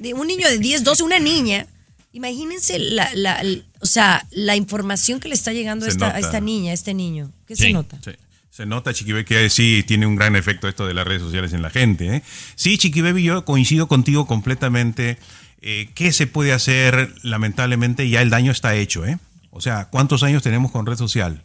[0.00, 1.66] de un niño de 10, 12, una niña,
[2.12, 3.42] imagínense la, la-
[3.80, 6.18] o sea, la información que le está llegando a esta, a nota.
[6.20, 7.30] esta niña, a este niño.
[7.46, 7.64] ¿Qué Sí.
[7.64, 7.98] se nota?
[8.04, 8.10] Sí.
[8.50, 11.52] Se nota, Chiqui Baby, que sí tiene un gran efecto esto de las redes sociales
[11.52, 12.16] en la gente.
[12.16, 12.22] ¿eh?
[12.56, 15.16] Sí, Chiqui Baby, yo coincido contigo completamente.
[15.60, 17.14] Eh, ¿Qué se puede hacer?
[17.22, 19.06] Lamentablemente ya el daño está hecho.
[19.06, 19.18] ¿eh?
[19.50, 21.42] O sea, ¿cuántos años tenemos con red social?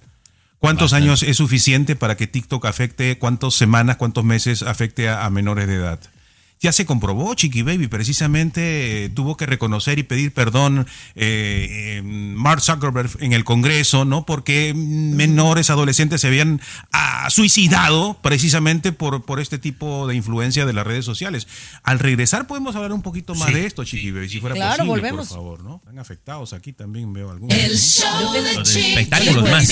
[0.57, 1.05] ¿Cuántos Bastante.
[1.09, 3.17] años es suficiente para que TikTok afecte?
[3.19, 5.99] ¿Cuántas semanas, cuántos meses afecte a, a menores de edad?
[6.63, 12.01] Ya se comprobó, Chiqui Baby, precisamente eh, tuvo que reconocer y pedir perdón eh, eh,
[12.03, 14.25] Mark Zuckerberg en el Congreso, ¿no?
[14.25, 16.61] Porque menores, adolescentes se habían
[16.93, 21.49] ah, suicidado precisamente por, por este tipo de influencia de las redes sociales.
[21.83, 24.85] Al regresar podemos hablar un poquito más Sí, de esto, Chiqui Baby, si fuera Claro,
[24.85, 25.27] posible, volvemos.
[25.27, 25.75] por favor, ¿no?
[25.83, 27.57] Están afectados aquí también veo algunos.
[27.57, 27.77] El ¿no?
[27.77, 29.69] show de espectáculos más.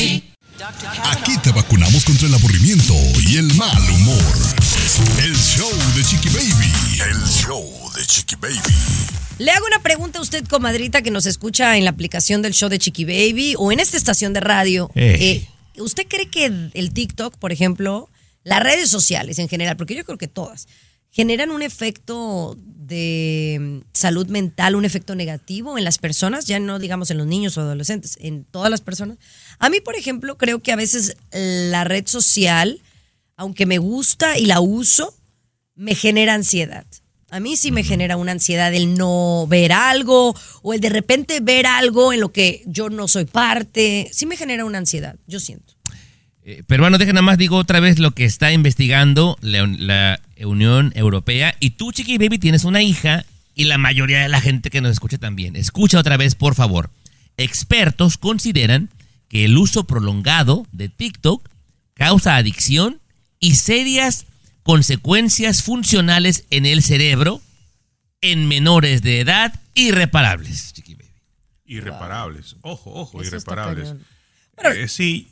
[1.05, 2.93] Aquí te vacunamos contra el aburrimiento
[3.25, 4.60] y el mal humor.
[4.81, 7.01] El show de Chiqui Baby.
[7.07, 7.63] El show
[7.95, 8.57] de Chiqui Baby.
[9.37, 12.67] Le hago una pregunta a usted, comadrita, que nos escucha en la aplicación del show
[12.67, 14.89] de Chiqui Baby o en esta estación de radio.
[14.95, 15.45] Eh.
[15.75, 18.09] Eh, ¿Usted cree que el TikTok, por ejemplo,
[18.43, 20.67] las redes sociales en general, porque yo creo que todas,
[21.11, 26.79] generan un efecto de mm, salud mental, un efecto negativo en las personas, ya no
[26.79, 29.19] digamos en los niños o adolescentes, en todas las personas?
[29.59, 32.81] A mí, por ejemplo, creo que a veces la red social,
[33.35, 35.15] aunque me gusta y la uso,
[35.75, 36.85] me genera ansiedad.
[37.29, 41.39] A mí sí me genera una ansiedad el no ver algo o el de repente
[41.39, 44.09] ver algo en lo que yo no soy parte.
[44.11, 45.73] Sí me genera una ansiedad, yo siento.
[46.43, 50.91] Eh, peruano, deja nada más, digo otra vez lo que está investigando la, la Unión
[50.95, 51.55] Europea.
[51.59, 53.25] Y tú, Chiqui Baby, tienes una hija
[53.55, 55.55] y la mayoría de la gente que nos escucha también.
[55.55, 56.89] Escucha otra vez, por favor.
[57.37, 58.89] Expertos consideran
[59.29, 61.47] que el uso prolongado de TikTok
[61.93, 63.00] causa adicción
[63.41, 64.25] y serias
[64.63, 67.41] consecuencias funcionales en el cerebro
[68.21, 70.71] en menores de edad irreparables.
[70.73, 71.09] Chiqui Baby.
[71.65, 72.55] Irreparables.
[72.61, 73.95] Ojo, ojo, Eso irreparables.
[74.55, 75.27] Bueno, Eh, sí.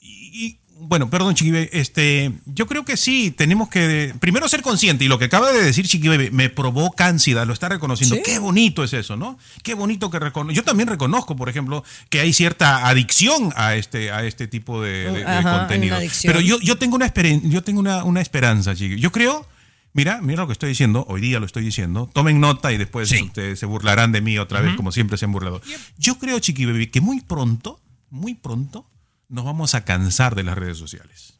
[0.00, 5.04] Y, bueno, perdón, Chiqui Baby, este, yo creo que sí, tenemos que primero ser conscientes.
[5.04, 8.16] Y lo que acaba de decir Chiqui Baby me provoca ansiedad, lo está reconociendo.
[8.16, 8.22] Sí.
[8.24, 9.38] Qué bonito es eso, ¿no?
[9.62, 14.10] Qué bonito que recono Yo también reconozco, por ejemplo, que hay cierta adicción a este,
[14.10, 15.98] a este tipo de, de- Ajá, contenido.
[16.22, 17.12] Pero yo, yo tengo una
[17.42, 18.98] yo tengo una, una esperanza, Chiqui.
[19.00, 19.46] Yo creo.
[19.92, 22.08] Mira, mira lo que estoy diciendo, hoy día lo estoy diciendo.
[22.12, 23.22] Tomen nota y después Sí.
[23.24, 25.60] ustedes se burlarán de mí otra vez, como siempre se han burlado.
[25.98, 28.86] Yo creo, Chiqui Baby, que muy pronto, muy pronto,
[29.30, 31.34] nos vamos a cansar de las redes sociales.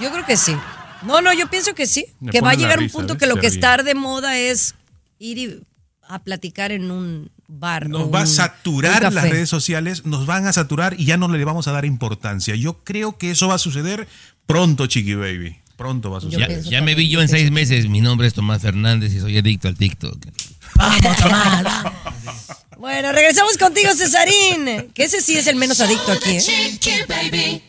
[0.00, 0.56] yo creo que sí.
[1.02, 2.06] No, no, yo pienso que sí.
[2.18, 3.20] Me que va a llegar un punto ¿ves?
[3.20, 3.54] que lo Se que ríe.
[3.58, 4.74] está de moda es
[5.18, 5.62] ir y-
[6.08, 7.88] a platicar en un bar.
[7.88, 11.42] Nos va a saturar las redes sociales, nos van a saturar y ya no le
[11.44, 12.54] vamos a dar importancia.
[12.56, 14.08] Yo creo que eso va a suceder
[14.46, 15.56] pronto, Chiqui Baby.
[15.76, 16.48] Pronto va a Yo Ya, suceder.
[16.48, 17.88] pienso ya me vi yo en seis meses.
[17.88, 20.16] Mi nombre es Tomás Fernández y soy adicto al TikTok.
[22.78, 24.92] Bueno, regresamos contigo, Cesarín.
[24.92, 26.40] Que ese sí es el menos adicto aquí, ¿eh?
[26.40, 27.62] Chiqui Baby.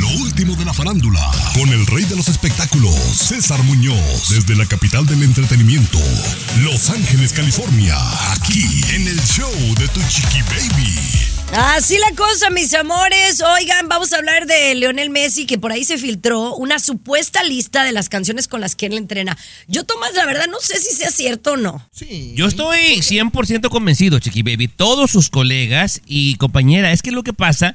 [0.00, 1.20] Lo último de la farándula,
[1.54, 6.00] con el rey de los espectáculos, César Muñoz, desde la capital del entretenimiento,
[6.62, 7.96] Los Ángeles, California,
[8.32, 11.35] aquí en el show de Tu Chiqui Baby.
[11.54, 13.40] Así la cosa, mis amores.
[13.40, 17.84] Oigan, vamos a hablar de Leonel Messi, que por ahí se filtró una supuesta lista
[17.84, 19.38] de las canciones con las que él entrena.
[19.66, 21.88] Yo, Tomás, la verdad, no sé si sea cierto o no.
[21.92, 22.34] Sí.
[22.36, 24.68] Yo estoy 100% convencido, Chiqui Baby.
[24.68, 27.74] Todos sus colegas y compañera, es que lo que pasa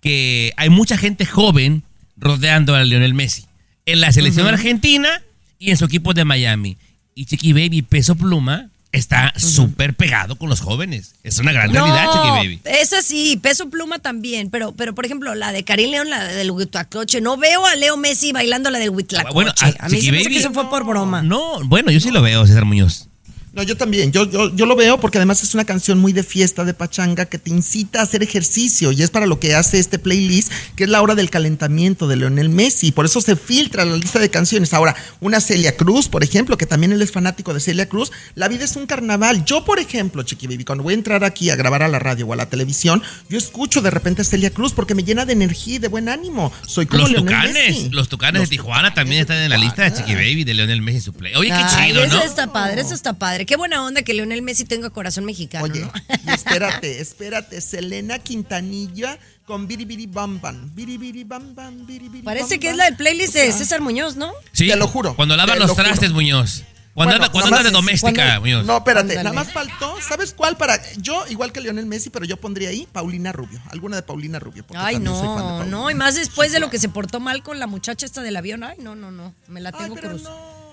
[0.00, 1.82] que hay mucha gente joven
[2.16, 3.46] rodeando a Lionel Messi.
[3.86, 5.22] En la selección argentina
[5.58, 6.76] y en su equipo de Miami.
[7.14, 11.14] Y Chiqui Baby, Peso Pluma, está súper pegado con los jóvenes.
[11.22, 12.60] Es una gran realidad, Chiqui Baby.
[12.64, 16.50] Esa sí, peso pluma también, pero, pero por ejemplo, la de Karim León, la del
[16.50, 19.34] Huitlacoche, no veo a Leo Messi bailando la del Huitlacoche.
[19.34, 21.22] Bueno, a mí se Baby- que eso fue por broma.
[21.22, 23.08] No, bueno, yo sí lo veo, César Muñoz.
[23.54, 24.10] No, yo también.
[24.10, 27.26] Yo, yo, yo lo veo porque además es una canción muy de fiesta, de pachanga,
[27.26, 28.90] que te incita a hacer ejercicio.
[28.90, 32.16] Y es para lo que hace este playlist, que es la hora del calentamiento de
[32.16, 32.90] Leonel Messi.
[32.90, 34.74] Por eso se filtra la lista de canciones.
[34.74, 38.10] Ahora, una Celia Cruz, por ejemplo, que también él es fanático de Celia Cruz.
[38.34, 39.44] La vida es un carnaval.
[39.44, 42.26] Yo, por ejemplo, Chiqui Baby, cuando voy a entrar aquí a grabar a la radio
[42.26, 45.32] o a la televisión, yo escucho de repente a Celia Cruz porque me llena de
[45.32, 46.52] energía y de buen ánimo.
[46.66, 47.90] Soy como Los Leonel tucanes, Messi.
[47.90, 51.00] los tucanes de Tijuana también están en la lista de Chiqui Baby de Leonel Messi
[51.00, 51.36] su play.
[51.36, 52.22] Oye, qué Ay, chido, eso ¿no?
[52.22, 53.43] está padre, eso está padre.
[53.46, 55.64] Qué buena onda que Leonel Messi tenga corazón mexicano.
[55.64, 55.92] Oye, ¿no?
[56.26, 57.60] y espérate, espérate.
[57.60, 60.74] Selena Quintanilla con Biribiri Bam Bam.
[60.74, 64.32] Biribiri Bam Bam, Biribiri Parece Bam que es la del playlist de César Muñoz, ¿no?
[64.52, 65.84] Sí, Te lo juro, Cuando lavan te los lo juro.
[65.86, 66.62] trastes, Muñoz.
[66.94, 68.64] Cuando Bueno, anda, cuando nada anda de doméstica, cuando- Muñoz.
[68.66, 69.22] No, espérate, Ándale.
[69.24, 69.96] nada más faltó.
[70.00, 70.80] ¿Sabes cuál para.?
[70.98, 73.60] Yo, igual que Lionel Messi, pero yo pondría ahí Paulina Rubio.
[73.70, 74.64] Alguna de Paulina Rubio.
[74.76, 75.76] Ay, también soy fan de no, Paulina.
[75.76, 78.36] no, y más después de lo que se portó mal con la muchacha esta del
[78.36, 78.62] avión.
[78.62, 80.22] Ay, no, no, no, me la Ay, tengo pero cruz.
[80.22, 80.63] no,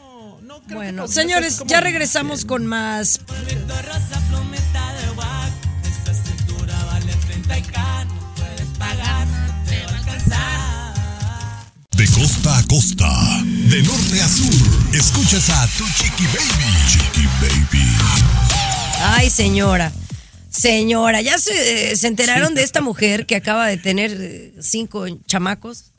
[0.52, 3.22] no creo que Bueno, señores, como ya regresamos con más.
[11.92, 16.74] De costa a costa, de norte a sur, escuchas a tu Chiqui Baby.
[16.88, 17.98] Chiqui Baby.
[19.04, 19.92] Ay, señora.
[20.50, 25.06] Señora, ¿ya se, eh, se enteraron de esta mujer que acaba de tener eh, cinco
[25.26, 25.91] chamacos?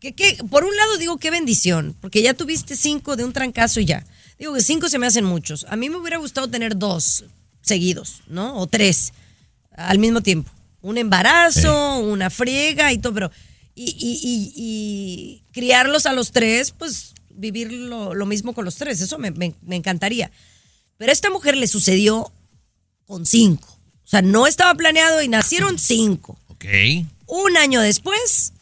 [0.00, 3.80] Que, que, por un lado digo qué bendición, porque ya tuviste cinco de un trancazo
[3.80, 4.06] y ya.
[4.38, 5.66] Digo que cinco se me hacen muchos.
[5.68, 7.24] A mí me hubiera gustado tener dos
[7.60, 8.56] seguidos, ¿no?
[8.56, 9.12] O tres
[9.72, 10.50] al mismo tiempo.
[10.80, 13.30] Un embarazo, una friega y todo, pero...
[13.74, 18.74] Y, y- y- y criarlos a los tres, pues vivir lo, lo mismo con los
[18.76, 20.30] tres, eso me- me- me encantaría.
[20.96, 22.32] Pero a esta mujer le sucedió
[23.06, 23.68] con cinco.
[24.04, 26.36] O sea, no estaba planeado y nacieron cinco.
[26.48, 26.64] Ok.
[27.26, 28.52] Un año después,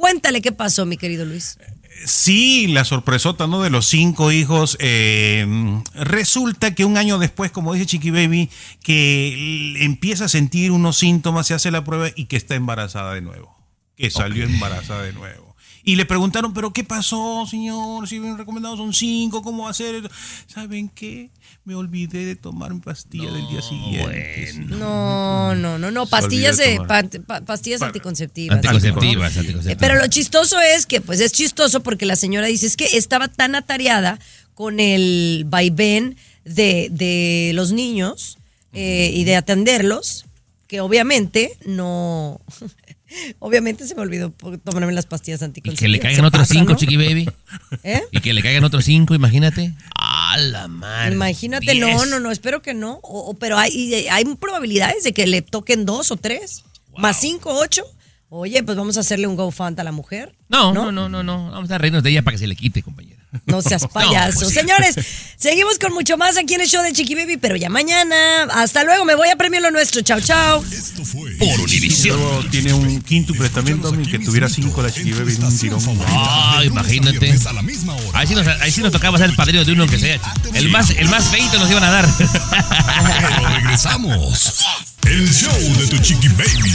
[0.00, 1.58] cuéntale qué pasó, mi querido Luis.
[2.06, 3.62] Sí, la sorpresota, ¿no?
[3.62, 4.76] De los cinco hijos.
[4.80, 5.46] eh,
[5.94, 8.48] resulta que un año después, como dice Chiqui Baby,
[8.82, 13.20] que empieza a sentir unos síntomas, se hace la prueba y que está embarazada de
[13.20, 13.54] nuevo.
[13.96, 15.49] Que salió embarazada de nuevo.
[15.82, 18.06] Y le preguntaron, ¿pero qué pasó, señor?
[18.08, 20.10] Si bien recomendado son cinco, ¿cómo va a ser?
[20.46, 21.30] ¿Saben qué?
[21.64, 24.54] Me olvidé de tomar mi pastilla del día siguiente.
[24.68, 27.08] No, no, no, no, Se pastillas, de, tomar.
[27.08, 28.56] pa- pa- pastillas anticonceptivas.
[28.56, 29.76] Anticonceptivas, anticonceptivas.
[29.80, 33.28] Pero lo chistoso es que, pues es chistoso porque la señora dice, es que estaba
[33.28, 34.18] tan atareada
[34.54, 38.38] con el vaivén de, de los niños
[38.72, 40.26] eh, y de atenderlos,
[40.66, 42.40] que obviamente no...
[43.38, 44.30] obviamente se me olvidó
[44.64, 45.78] tomarme las pastillas Y anticonceptivas.
[45.80, 46.78] que le caigan otros pasa, cinco, ¿no?
[46.78, 47.28] Chiqui Baby.
[47.82, 48.02] ¿Eh?
[48.12, 49.74] Y que le caigan otros cinco, imagínate.
[49.94, 51.14] A la madre.
[51.14, 52.08] Imagínate, no, Diez.
[52.08, 53.00] no, no, espero que no.
[53.02, 56.64] O, o- pero hay, hay probabilidades de que le toquen dos o tres,
[56.96, 57.82] más cinco, ocho.
[58.28, 60.36] Oye, pues vamos a hacerle un GoFund a la mujer.
[60.48, 61.50] No, no, no, no, no.
[61.50, 63.19] Vamos a reírnos de ella para que se le quite, compañera.
[63.46, 64.40] No seas payaso.
[64.40, 64.54] pues sí.
[64.54, 64.94] Señores,
[65.36, 68.44] seguimos con mucho más aquí en el show de Chiqui Baby, pero ya mañana.
[68.52, 70.02] Hasta luego, me voy a premiar lo nuestro.
[70.02, 70.64] Chao, chao.
[70.72, 72.18] Esto fue Por Univisión.
[72.18, 75.80] Luego tiene un quinto testamento que tuviera cinco la Chiqui Baby en un tirón.
[76.08, 77.34] Ah, imagínate.
[77.48, 78.18] a la misma hora.
[78.18, 80.20] Ahí sí, nos, ahí sí nos tocaba ser el padrino de uno que sea.
[80.54, 82.08] El más, el más feito nos iban a dar.
[82.18, 84.64] Pero regresamos.
[85.04, 86.74] El show de tu Chiqui Baby.